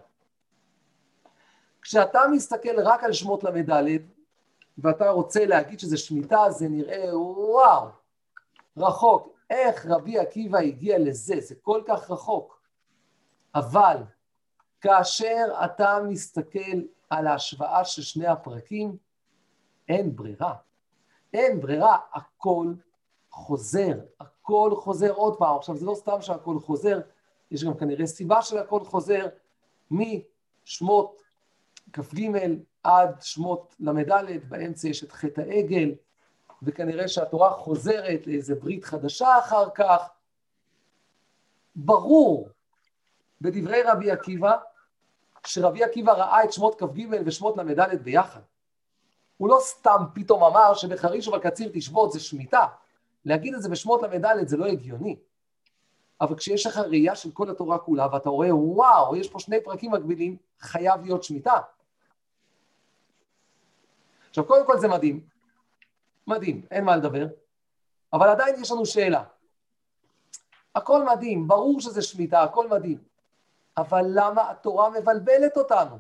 כשאתה 1.82 2.20
מסתכל 2.32 2.80
רק 2.80 3.04
על 3.04 3.12
שמות 3.12 3.44
ל"ד, 3.44 3.88
ואתה 4.78 5.10
רוצה 5.10 5.46
להגיד 5.46 5.80
שזה 5.80 5.96
שמיטה, 5.96 6.50
זה 6.50 6.68
נראה 6.68 7.18
וואו, 7.18 7.88
רחוק. 8.76 9.38
איך 9.50 9.86
רבי 9.86 10.18
עקיבא 10.18 10.58
הגיע 10.58 10.98
לזה? 10.98 11.40
זה 11.40 11.54
כל 11.62 11.82
כך 11.86 12.10
רחוק. 12.10 12.60
אבל 13.54 13.96
כאשר 14.80 15.44
אתה 15.64 15.98
מסתכל 16.08 16.82
על 17.10 17.26
ההשוואה 17.26 17.84
של 17.84 18.02
שני 18.02 18.26
הפרקים, 18.26 18.96
אין 19.88 20.16
ברירה. 20.16 20.54
אין 21.32 21.60
ברירה, 21.60 21.98
הכל 22.12 22.72
חוזר, 23.30 23.98
הכל 24.20 24.72
חוזר 24.76 25.12
עוד 25.12 25.38
פעם. 25.38 25.56
עכשיו, 25.56 25.76
זה 25.76 25.86
לא 25.86 25.94
סתם 25.94 26.20
שהכל 26.20 26.58
חוזר, 26.60 27.00
יש 27.50 27.64
גם 27.64 27.74
כנראה 27.76 28.06
סיבה 28.06 28.42
של 28.42 28.58
הכל 28.58 28.84
חוזר 28.84 29.26
משמות 29.90 31.22
כ"ג 31.92 32.30
עד 32.82 33.16
שמות 33.20 33.76
ל"ד, 33.80 34.12
באמצע 34.48 34.88
יש 34.88 35.04
את 35.04 35.12
חטא 35.12 35.40
העגל, 35.40 35.94
וכנראה 36.62 37.08
שהתורה 37.08 37.50
חוזרת 37.50 38.26
לאיזה 38.26 38.54
ברית 38.54 38.84
חדשה 38.84 39.38
אחר 39.38 39.70
כך. 39.74 40.10
ברור 41.76 42.48
בדברי 43.40 43.82
רבי 43.82 44.10
עקיבא, 44.10 44.56
שרבי 45.46 45.84
עקיבא 45.84 46.12
ראה 46.12 46.44
את 46.44 46.52
שמות 46.52 46.74
כ"ג 46.80 47.06
ושמות 47.26 47.56
ל"ד 47.56 48.02
ביחד. 48.02 48.40
הוא 49.36 49.48
לא 49.48 49.58
סתם 49.60 50.02
פתאום 50.14 50.44
אמר 50.44 50.74
שבחריש 50.74 51.28
ובקציר 51.28 51.70
תשבות 51.74 52.12
זה 52.12 52.20
שמיטה. 52.20 52.66
להגיד 53.24 53.54
את 53.54 53.62
זה 53.62 53.68
בשמות 53.68 54.02
ל"ד 54.02 54.48
זה 54.48 54.56
לא 54.56 54.66
הגיוני. 54.66 55.16
אבל 56.20 56.36
כשיש 56.36 56.66
לך 56.66 56.76
ראייה 56.76 57.14
של 57.14 57.30
כל 57.30 57.50
התורה 57.50 57.78
כולה, 57.78 58.06
ואתה 58.12 58.28
רואה, 58.28 58.56
וואו, 58.56 59.16
יש 59.16 59.28
פה 59.28 59.38
שני 59.38 59.60
פרקים 59.64 59.92
מקבילים, 59.92 60.36
חייב 60.60 61.00
להיות 61.02 61.22
שמיטה. 61.22 61.58
עכשיו, 64.28 64.44
קודם 64.44 64.66
כל 64.66 64.78
זה 64.78 64.88
מדהים, 64.88 65.20
מדהים, 66.26 66.62
אין 66.70 66.84
מה 66.84 66.96
לדבר, 66.96 67.26
אבל 68.12 68.28
עדיין 68.28 68.54
יש 68.60 68.70
לנו 68.70 68.86
שאלה. 68.86 69.24
הכל 70.74 71.04
מדהים, 71.04 71.48
ברור 71.48 71.80
שזה 71.80 72.02
שמיטה, 72.02 72.42
הכל 72.42 72.68
מדהים, 72.68 72.98
אבל 73.76 74.04
למה 74.08 74.50
התורה 74.50 74.90
מבלבלת 74.90 75.56
אותנו? 75.56 75.98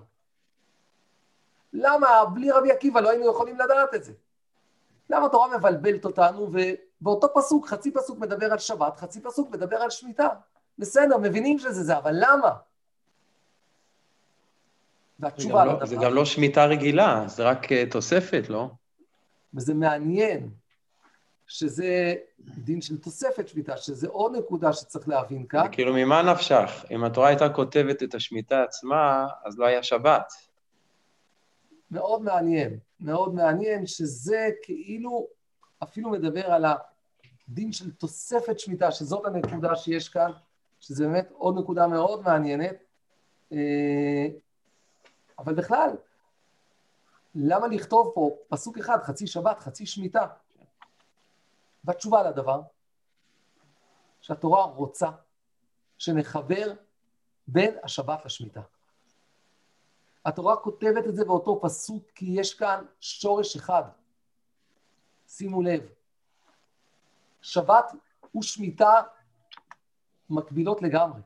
למה 1.72 2.24
בלי 2.34 2.50
רבי 2.50 2.72
עקיבא 2.72 3.00
לא 3.00 3.10
היינו 3.10 3.30
יכולים 3.30 3.58
לדעת 3.58 3.94
את 3.94 4.04
זה? 4.04 4.12
למה 5.10 5.26
התורה 5.26 5.58
מבלבלת 5.58 6.04
אותנו, 6.04 6.50
ובאותו 6.52 7.34
פסוק, 7.34 7.68
חצי 7.68 7.90
פסוק 7.90 8.18
מדבר 8.18 8.52
על 8.52 8.58
שבת, 8.58 8.96
חצי 8.96 9.20
פסוק 9.20 9.50
מדבר 9.50 9.76
על 9.76 9.90
שמיטה. 9.90 10.28
בסדר, 10.78 11.18
מבינים 11.18 11.58
שזה 11.58 11.84
זה, 11.84 11.98
אבל 11.98 12.12
למה? 12.14 12.50
והתשובה 15.18 15.64
לא, 15.64 15.72
לדבר... 15.72 15.86
זה 15.86 15.96
גם 15.96 16.14
לא 16.14 16.24
שמיטה 16.24 16.64
רגילה, 16.64 17.24
זה 17.26 17.44
רק 17.44 17.64
uh, 17.64 17.90
תוספת, 17.90 18.48
לא? 18.48 18.70
וזה 19.54 19.74
מעניין 19.74 20.50
שזה 21.46 22.14
דין 22.38 22.80
של 22.80 22.98
תוספת 22.98 23.48
שמיטה, 23.48 23.76
שזה 23.76 24.08
עוד 24.08 24.36
נקודה 24.36 24.72
שצריך 24.72 25.08
להבין 25.08 25.46
כאן. 25.46 25.66
כאילו, 25.72 25.94
ממה 25.94 26.22
נפשך? 26.22 26.84
אם 26.90 27.04
התורה 27.04 27.28
הייתה 27.28 27.48
כותבת 27.48 28.02
את 28.02 28.14
השמיטה 28.14 28.62
עצמה, 28.62 29.26
אז 29.44 29.58
לא 29.58 29.66
היה 29.66 29.82
שבת. 29.82 30.32
מאוד 31.90 32.22
מעניין, 32.22 32.78
מאוד 33.00 33.34
מעניין, 33.34 33.86
שזה 33.86 34.48
כאילו 34.62 35.26
אפילו 35.82 36.10
מדבר 36.10 36.46
על 36.46 36.64
הדין 37.48 37.72
של 37.72 37.90
תוספת 37.90 38.58
שמיטה, 38.58 38.92
שזאת 38.92 39.26
הנקודה 39.26 39.76
שיש 39.76 40.08
כאן, 40.08 40.30
שזה 40.80 41.06
באמת 41.06 41.28
עוד 41.32 41.58
נקודה 41.58 41.86
מאוד 41.86 42.22
מעניינת. 42.22 42.76
אבל 45.38 45.54
בכלל, 45.54 45.90
למה 47.34 47.66
לכתוב 47.66 48.12
פה 48.14 48.30
פסוק 48.48 48.78
אחד, 48.78 48.98
חצי 49.02 49.26
שבת, 49.26 49.58
חצי 49.58 49.86
שמיטה? 49.86 50.26
והתשובה 51.84 52.22
לדבר, 52.22 52.60
שהתורה 54.20 54.62
רוצה 54.64 55.08
שנחבר 55.98 56.72
בין 57.46 57.74
השבת 57.82 58.24
לשמיטה. 58.24 58.62
התורה 60.24 60.56
כותבת 60.56 61.06
את 61.08 61.14
זה 61.14 61.24
באותו 61.24 61.60
פסוק 61.62 62.02
כי 62.14 62.26
יש 62.28 62.54
כאן 62.54 62.84
שורש 63.00 63.56
אחד. 63.56 63.82
שימו 65.28 65.62
לב, 65.62 65.88
שבת 67.42 67.92
ושמיטה 68.36 69.02
מקבילות 70.30 70.82
לגמרי. 70.82 71.20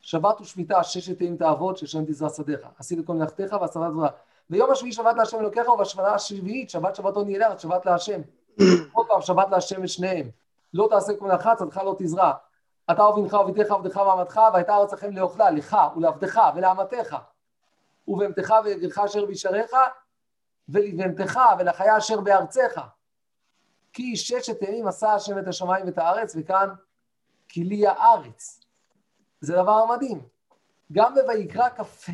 שבת 0.00 0.40
ושמיטה, 0.40 0.84
ששת 0.84 1.20
ימים 1.20 1.36
תעבוד, 1.36 1.76
ששם 1.76 2.04
תזרע 2.04 2.28
שדיך. 2.28 2.60
עשית 2.78 3.06
כל 3.06 3.12
מלאכתך 3.12 3.56
והשבת 3.60 3.92
זרוע. 3.92 4.08
ביום 4.50 4.70
השביעי 4.70 4.92
שבת 4.92 5.16
להשם 5.16 5.38
אלוקיך, 5.40 5.68
ובשנה 5.68 6.14
השביעית 6.14 6.70
שבת 6.70 6.96
שבתון 6.96 7.30
יהיה 7.30 7.58
שבת 7.58 7.86
להשם. 7.86 8.20
עוד 8.92 9.06
פעם, 9.06 9.20
שבת 9.22 9.50
להשם 9.50 9.82
ושניהם. 9.82 10.30
לא 10.74 10.86
תעשה 10.90 11.12
כל 11.18 11.24
מלאכה, 11.24 11.56
צדך 11.56 11.76
לא 11.76 11.96
תזרע. 11.98 12.32
אתה 12.90 13.04
ובנך 13.04 13.32
וביתך 13.32 13.70
ועבדך 13.70 13.96
ועמתך, 13.96 14.40
והייתה 14.52 14.76
ארץ 14.76 14.92
לכם 14.92 15.16
לאוכלה, 15.16 15.50
לך 15.50 15.76
ולעבדך 15.96 16.40
ולאמתך, 16.54 17.16
ובהמתך 18.08 18.54
וגרך 18.64 18.98
אשר 18.98 19.26
בישריך, 19.26 19.70
ולבהמתך 20.68 21.40
ולחיה 21.58 21.98
אשר 21.98 22.20
בארצך. 22.20 22.80
כי 23.92 24.16
ששת 24.16 24.62
ימים 24.62 24.86
עשה 24.86 25.12
השם 25.12 25.38
את 25.38 25.48
השמיים 25.48 25.86
ואת 25.86 25.98
הארץ, 25.98 26.36
וכאן 26.38 26.68
כי 27.48 27.64
לי 27.64 27.86
הארץ. 27.86 28.59
זה 29.40 29.54
דבר 29.56 29.84
מדהים. 29.86 30.22
גם 30.92 31.14
בויקרא 31.26 31.68
כ"ה, 31.68 32.12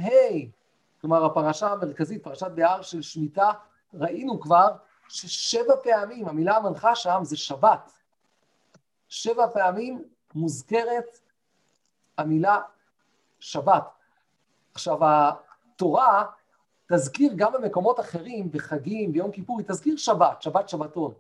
כלומר 1.01 1.25
הפרשה 1.25 1.69
המרכזית, 1.69 2.25
פרשת 2.25 2.51
בהר 2.55 2.83
של 2.83 3.03
שמיטה, 3.03 3.53
ראינו 3.95 4.41
כבר 4.41 4.69
ששבע 5.09 5.75
פעמים, 5.83 6.29
המילה 6.29 6.57
המנחה 6.57 6.95
שם 6.95 7.21
זה 7.23 7.37
שבת. 7.37 7.93
שבע 9.09 9.47
פעמים 9.47 10.05
מוזכרת 10.35 11.19
המילה 12.19 12.61
שבת. 13.41 13.85
עכשיו, 14.75 14.99
התורה 15.03 16.25
תזכיר 16.93 17.33
גם 17.37 17.53
במקומות 17.53 18.01
אחרים, 18.01 18.51
בחגים, 18.51 19.13
ביום 19.13 19.31
כיפור, 19.31 19.59
היא 19.59 19.67
תזכיר 19.69 19.97
שבת, 19.97 20.43
שבת 20.43 20.69
שבתון. 20.69 21.15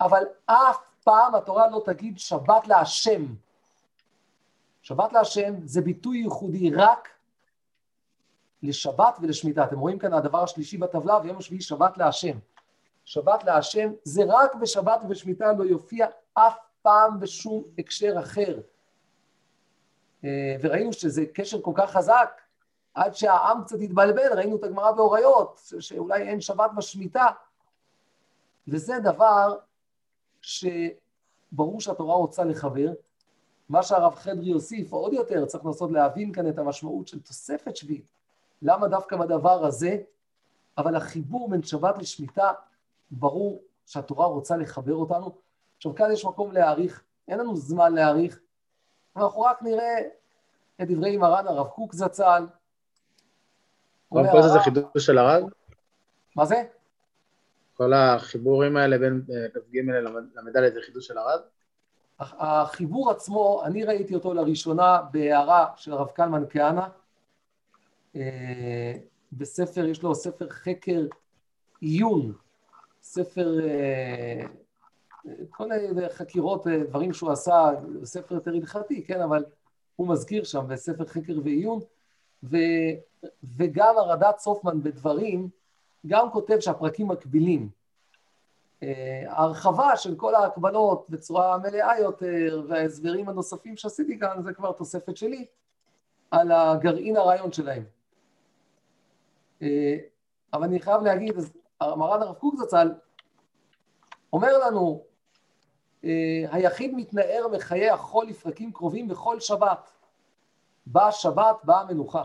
אבל 0.00 0.22
אף 0.46 0.78
פעם 1.04 1.34
התורה 1.34 1.70
לא 1.70 1.82
תגיד 1.84 2.18
שבת 2.18 2.66
להשם. 2.66 3.24
שבת 4.88 5.12
להשם 5.12 5.54
זה 5.64 5.80
ביטוי 5.80 6.18
ייחודי 6.18 6.70
רק 6.70 7.08
לשבת 8.62 9.18
ולשמיטה. 9.22 9.64
אתם 9.64 9.78
רואים 9.78 9.98
כאן 9.98 10.12
הדבר 10.12 10.42
השלישי 10.42 10.78
בטבלה, 10.78 11.18
ויום 11.22 11.36
השביעי 11.36 11.60
שבת 11.60 11.98
להשם. 11.98 12.38
שבת 13.04 13.44
להשם 13.44 13.92
זה 14.02 14.22
רק 14.28 14.54
בשבת 14.54 15.00
ובשמיטה 15.04 15.52
לא 15.52 15.64
יופיע 15.64 16.06
אף 16.34 16.56
פעם 16.82 17.20
בשום 17.20 17.64
הקשר 17.78 18.14
אחר. 18.20 18.60
אה, 20.24 20.56
וראינו 20.60 20.92
שזה 20.92 21.24
קשר 21.34 21.60
כל 21.62 21.72
כך 21.74 21.90
חזק, 21.90 22.40
עד 22.94 23.14
שהעם 23.14 23.64
קצת 23.64 23.80
התבלבל, 23.80 24.32
ראינו 24.38 24.56
את 24.56 24.64
הגמרא 24.64 24.92
באוריות, 24.92 25.72
שאולי 25.80 26.22
אין 26.22 26.40
שבת 26.40 26.70
בשמיטה. 26.76 27.26
וזה 28.68 28.98
דבר 28.98 29.58
שברור 30.40 31.80
שהתורה 31.80 32.16
רוצה 32.16 32.44
לחבר. 32.44 32.92
מה 33.68 33.82
שהרב 33.82 34.14
חדרי 34.14 34.50
הוסיף 34.50 34.92
עוד 34.92 35.12
יותר, 35.12 35.46
צריך 35.46 35.64
לנסות 35.64 35.90
להבין 35.90 36.32
כאן 36.32 36.48
את 36.48 36.58
המשמעות 36.58 37.08
של 37.08 37.20
תוספת 37.20 37.76
שביעית. 37.76 38.10
למה 38.62 38.88
דווקא 38.88 39.16
בדבר 39.16 39.66
הזה? 39.66 39.98
אבל 40.78 40.96
החיבור 40.96 41.50
בין 41.50 41.62
שבת 41.62 41.98
לשמיטה, 41.98 42.52
ברור 43.10 43.62
שהתורה 43.86 44.26
רוצה 44.26 44.56
לחבר 44.56 44.94
אותנו. 44.94 45.34
עכשיו 45.76 45.94
כאן 45.94 46.12
יש 46.12 46.24
מקום 46.24 46.52
להעריך, 46.52 47.02
אין 47.28 47.38
לנו 47.38 47.56
זמן 47.56 47.94
להעריך, 47.94 48.40
אנחנו 49.16 49.40
רק 49.40 49.62
נראה 49.62 49.98
את 50.82 50.88
דברי 50.90 51.16
מרן 51.16 51.46
הרב 51.46 51.68
קוק 51.68 51.94
זצ"ל. 51.94 52.46
כל 54.08 54.42
זה 54.42 54.48
זה 54.48 54.60
חידוש 54.60 55.06
של 55.06 55.18
הרב? 55.18 55.44
מה 56.36 56.44
זה? 56.44 56.62
כל 57.74 57.92
החיבורים 57.92 58.76
האלה 58.76 58.98
בין 58.98 59.22
אה, 59.30 59.48
כ"ג 59.54 59.78
ל"ד 60.56 60.74
זה 60.74 60.80
חידוש 60.86 61.06
של 61.06 61.18
הרב? 61.18 61.40
החיבור 62.18 63.10
עצמו, 63.10 63.62
אני 63.64 63.84
ראיתי 63.84 64.14
אותו 64.14 64.34
לראשונה 64.34 65.00
בהערה 65.12 65.66
של 65.76 65.92
הרב 65.92 66.08
קלמן 66.08 66.44
כהנא, 66.50 66.86
אה, 68.16 68.94
בספר, 69.32 69.84
יש 69.84 70.02
לו 70.02 70.14
ספר 70.14 70.48
חקר 70.48 71.06
עיון, 71.80 72.32
ספר 73.02 73.60
אה, 73.60 74.46
כל 75.50 75.68
מיני 75.68 76.08
חקירות, 76.08 76.66
אה, 76.66 76.84
דברים 76.84 77.12
שהוא 77.12 77.30
עשה, 77.30 77.70
ספר 78.04 78.34
יותר 78.34 78.50
הלכתי, 78.54 79.04
כן, 79.04 79.20
אבל 79.20 79.44
הוא 79.96 80.08
מזכיר 80.08 80.44
שם 80.44 80.64
בספר 80.68 81.06
חקר 81.06 81.34
ועיון, 81.44 81.80
ו, 82.42 82.56
וגם 83.56 83.94
הרד"צ 83.98 84.40
סופמן 84.40 84.82
בדברים, 84.82 85.48
גם 86.06 86.30
כותב 86.30 86.60
שהפרקים 86.60 87.08
מקבילים. 87.08 87.77
אה, 88.82 89.24
ההרחבה 89.28 89.96
של 89.96 90.16
כל 90.16 90.34
ההקבלות 90.34 91.10
בצורה 91.10 91.58
מלאה 91.58 91.98
יותר, 91.98 92.64
וההסברים 92.68 93.28
הנוספים 93.28 93.76
שעשיתי 93.76 94.18
כאן, 94.18 94.42
זה 94.42 94.52
כבר 94.52 94.72
תוספת 94.72 95.16
שלי, 95.16 95.46
על 96.30 96.52
הגרעין 96.52 97.16
הרעיון 97.16 97.52
שלהם. 97.52 97.84
אה, 99.62 99.96
אבל 100.52 100.64
אני 100.64 100.80
חייב 100.80 101.02
להגיד, 101.02 101.34
מרן 101.82 102.22
הרב 102.22 102.34
קוק 102.34 102.54
זצ"ל 102.56 102.94
אומר 104.32 104.58
לנו, 104.58 105.04
אה, 106.04 106.44
היחיד 106.50 106.94
מתנער 106.96 107.48
מחיי 107.52 107.90
החול 107.90 108.26
לפרקים 108.26 108.72
קרובים 108.72 109.08
בכל 109.08 109.40
שבת. 109.40 109.90
באה 110.86 111.12
שבת, 111.12 111.56
באה 111.64 111.84
מנוחה. 111.84 112.24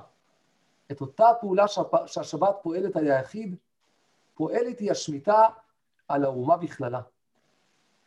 את 0.92 1.02
אותה 1.02 1.28
פעולה 1.42 1.66
שהשבת 2.06 2.56
פועלת 2.62 2.96
על 2.96 3.12
היחיד, 3.12 3.56
פועלת 4.34 4.80
היא 4.80 4.92
השמיטה 4.92 5.46
על 6.14 6.26
האומה 6.26 6.58
בכללה. 6.58 7.02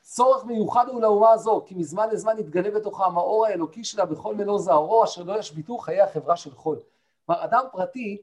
צורך 0.00 0.44
מיוחד 0.44 0.88
הוא 0.88 1.02
לאומה 1.02 1.30
הזו, 1.30 1.62
כי 1.66 1.74
מזמן 1.74 2.08
לזמן 2.08 2.38
יתגלה 2.38 2.70
בתוכה 2.70 3.06
המאור 3.06 3.46
האלוקי 3.46 3.84
שלה 3.84 4.04
בכל 4.04 4.34
מלוא 4.34 4.58
זערו, 4.58 5.04
אשר 5.04 5.22
לא 5.22 5.38
ישביתו 5.38 5.78
חיי 5.78 6.00
החברה 6.00 6.36
של 6.36 6.54
חול. 6.54 6.78
כלומר, 7.26 7.44
אדם 7.44 7.64
פרטי 7.72 8.22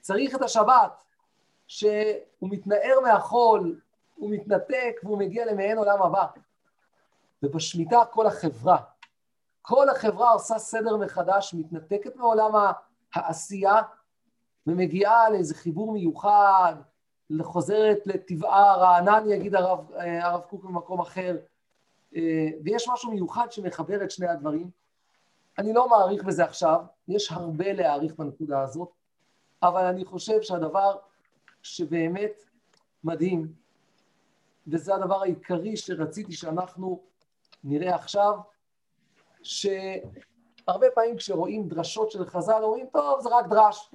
צריך 0.00 0.34
את 0.34 0.42
השבת, 0.42 0.92
שהוא 1.66 1.88
מתנער 2.42 3.00
מהחול, 3.02 3.80
הוא 4.16 4.30
מתנתק 4.30 5.00
והוא 5.02 5.18
מגיע 5.18 5.46
למעין 5.46 5.78
עולם 5.78 6.02
הבא. 6.02 6.26
ובשמיטה 7.42 7.98
כל 8.10 8.26
החברה. 8.26 8.76
כל 9.62 9.88
החברה 9.88 10.30
עושה 10.30 10.58
סדר 10.58 10.96
מחדש, 10.96 11.54
מתנתקת 11.54 12.16
מעולם 12.16 12.52
העשייה 13.14 13.82
ומגיעה 14.66 15.30
לאיזה 15.30 15.54
חיבור 15.54 15.92
מיוחד, 15.92 16.74
חוזרת 17.42 18.06
לטבעה 18.06 18.76
רענן, 18.76 19.24
יגיד 19.30 19.54
הרב, 19.54 19.90
הרב 20.22 20.40
קוק 20.40 20.64
במקום 20.64 21.00
אחר, 21.00 21.36
ויש 22.64 22.88
משהו 22.88 23.10
מיוחד 23.10 23.52
שמחבר 23.52 24.04
את 24.04 24.10
שני 24.10 24.28
הדברים. 24.28 24.70
אני 25.58 25.72
לא 25.72 25.88
מעריך 25.88 26.24
בזה 26.24 26.44
עכשיו, 26.44 26.80
יש 27.08 27.32
הרבה 27.32 27.72
להעריך 27.72 28.14
בנקודה 28.14 28.60
הזאת, 28.60 28.88
אבל 29.62 29.84
אני 29.84 30.04
חושב 30.04 30.42
שהדבר 30.42 30.96
שבאמת 31.62 32.32
מדהים, 33.04 33.52
וזה 34.66 34.94
הדבר 34.94 35.22
העיקרי 35.22 35.76
שרציתי 35.76 36.32
שאנחנו 36.32 37.00
נראה 37.64 37.94
עכשיו, 37.94 38.38
שהרבה 39.42 40.86
פעמים 40.94 41.16
כשרואים 41.16 41.68
דרשות 41.68 42.10
של 42.10 42.26
חז"ל, 42.26 42.62
אומרים, 42.62 42.86
טוב, 42.92 43.20
זה 43.20 43.28
רק 43.32 43.46
דרש. 43.46 43.90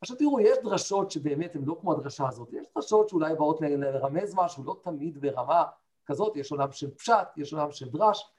עכשיו 0.00 0.16
תראו, 0.16 0.40
יש 0.40 0.58
דרשות 0.62 1.10
שבאמת 1.10 1.56
הן 1.56 1.64
לא 1.64 1.76
כמו 1.80 1.92
הדרשה 1.92 2.28
הזאת, 2.28 2.52
יש 2.52 2.66
דרשות 2.74 3.08
שאולי 3.08 3.34
באות 3.34 3.60
לרמז 3.60 4.34
משהו, 4.34 4.64
לא 4.64 4.76
תמיד 4.82 5.20
ברמה 5.20 5.64
כזאת, 6.06 6.36
יש 6.36 6.52
עולם 6.52 6.72
של 6.72 6.90
פשט, 6.90 7.28
יש 7.36 7.52
עולם 7.52 7.72
של 7.72 7.88
דרש, 7.88 8.30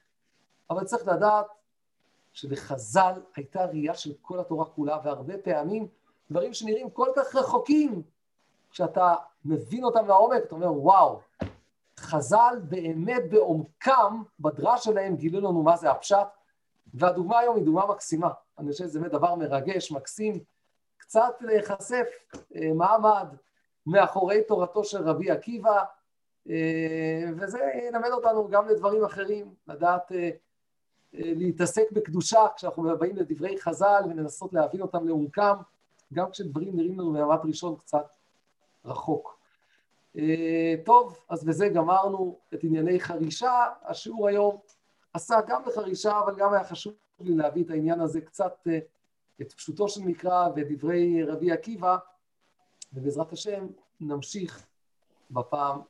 אבל 0.70 0.84
צריך 0.84 1.08
לדעת 1.08 1.46
שלחז"ל 2.32 3.20
הייתה 3.36 3.64
ראייה 3.64 3.94
של 3.94 4.12
כל 4.22 4.40
התורה 4.40 4.64
כולה, 4.64 4.98
והרבה 5.04 5.38
פעמים 5.38 5.88
דברים 6.30 6.54
שנראים 6.54 6.90
כל 6.90 7.08
כך 7.16 7.36
רחוקים, 7.36 8.02
כשאתה 8.70 9.14
מבין 9.44 9.84
אותם 9.84 10.06
לעומק, 10.06 10.42
אתה 10.44 10.54
אומר, 10.54 10.72
וואו, 10.72 11.20
חז"ל 11.98 12.60
באמת 12.68 13.30
בעומקם, 13.30 14.22
בדרש 14.40 14.84
שלהם, 14.84 15.16
גילו 15.16 15.40
לנו 15.40 15.62
מה 15.62 15.76
זה 15.76 15.90
הפשט, 15.90 16.26
והדוגמה 16.94 17.38
היום 17.38 17.56
היא 17.56 17.64
דוגמה 17.64 17.86
מקסימה. 17.86 18.30
אני 18.58 18.72
חושב 18.72 18.84
שזה 18.84 19.00
באמת 19.00 19.12
דבר 19.12 19.34
מרגש, 19.34 19.92
מקסים, 19.92 20.40
קצת 21.00 21.34
להיחשף 21.40 22.06
אה, 22.56 22.72
מה 22.74 22.94
עמד 22.94 23.28
מאחורי 23.86 24.42
תורתו 24.48 24.84
של 24.84 25.02
רבי 25.08 25.30
עקיבא, 25.30 25.84
אה, 26.50 27.24
וזה 27.36 27.58
ילמד 27.88 28.10
אותנו 28.10 28.48
גם 28.48 28.68
לדברים 28.68 29.04
אחרים, 29.04 29.54
לדעת 29.68 30.12
אה, 30.12 30.30
להתעסק 31.12 31.92
בקדושה 31.92 32.46
כשאנחנו 32.56 32.98
באים 32.98 33.16
לדברי 33.16 33.60
חז"ל 33.60 34.02
ולנסות 34.10 34.52
להבין 34.52 34.82
אותם 34.82 35.06
לעומקם, 35.06 35.56
גם 36.12 36.30
כשדברים 36.30 36.76
נראים 36.76 37.00
לנו 37.00 37.12
במבט 37.12 37.40
ראשון 37.44 37.76
קצת 37.76 38.06
רחוק. 38.84 39.40
טוב, 40.84 41.18
אז 41.28 41.44
בזה 41.44 41.68
גמרנו 41.68 42.38
את 42.54 42.64
ענייני 42.64 43.00
חרישה. 43.00 43.66
השיעור 43.82 44.28
היום 44.28 44.58
עסק 45.12 45.44
גם 45.46 45.62
בחרישה, 45.66 46.18
אבל 46.18 46.34
גם 46.36 46.52
היה 46.52 46.64
חשוב 46.64 46.94
לי 47.20 47.34
להביא 47.34 47.64
את 47.64 47.70
העניין 47.70 48.00
הזה 48.00 48.20
קצת, 48.20 48.66
את 49.42 49.52
פשוטו 49.52 49.88
של 49.88 50.00
מקרא 50.04 50.48
ודברי 50.56 51.24
רבי 51.24 51.52
עקיבא, 51.52 51.96
ובעזרת 52.92 53.32
השם 53.32 53.66
נמשיך 54.00 54.66
בפעם 55.30 55.80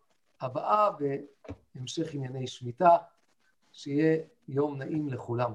הבאה 0.41 0.91
בהמשך 1.75 2.15
ענייני 2.15 2.47
שמיטה, 2.47 2.97
שיהיה 3.73 4.23
יום 4.49 4.79
נעים 4.79 5.09
לכולם. 5.09 5.53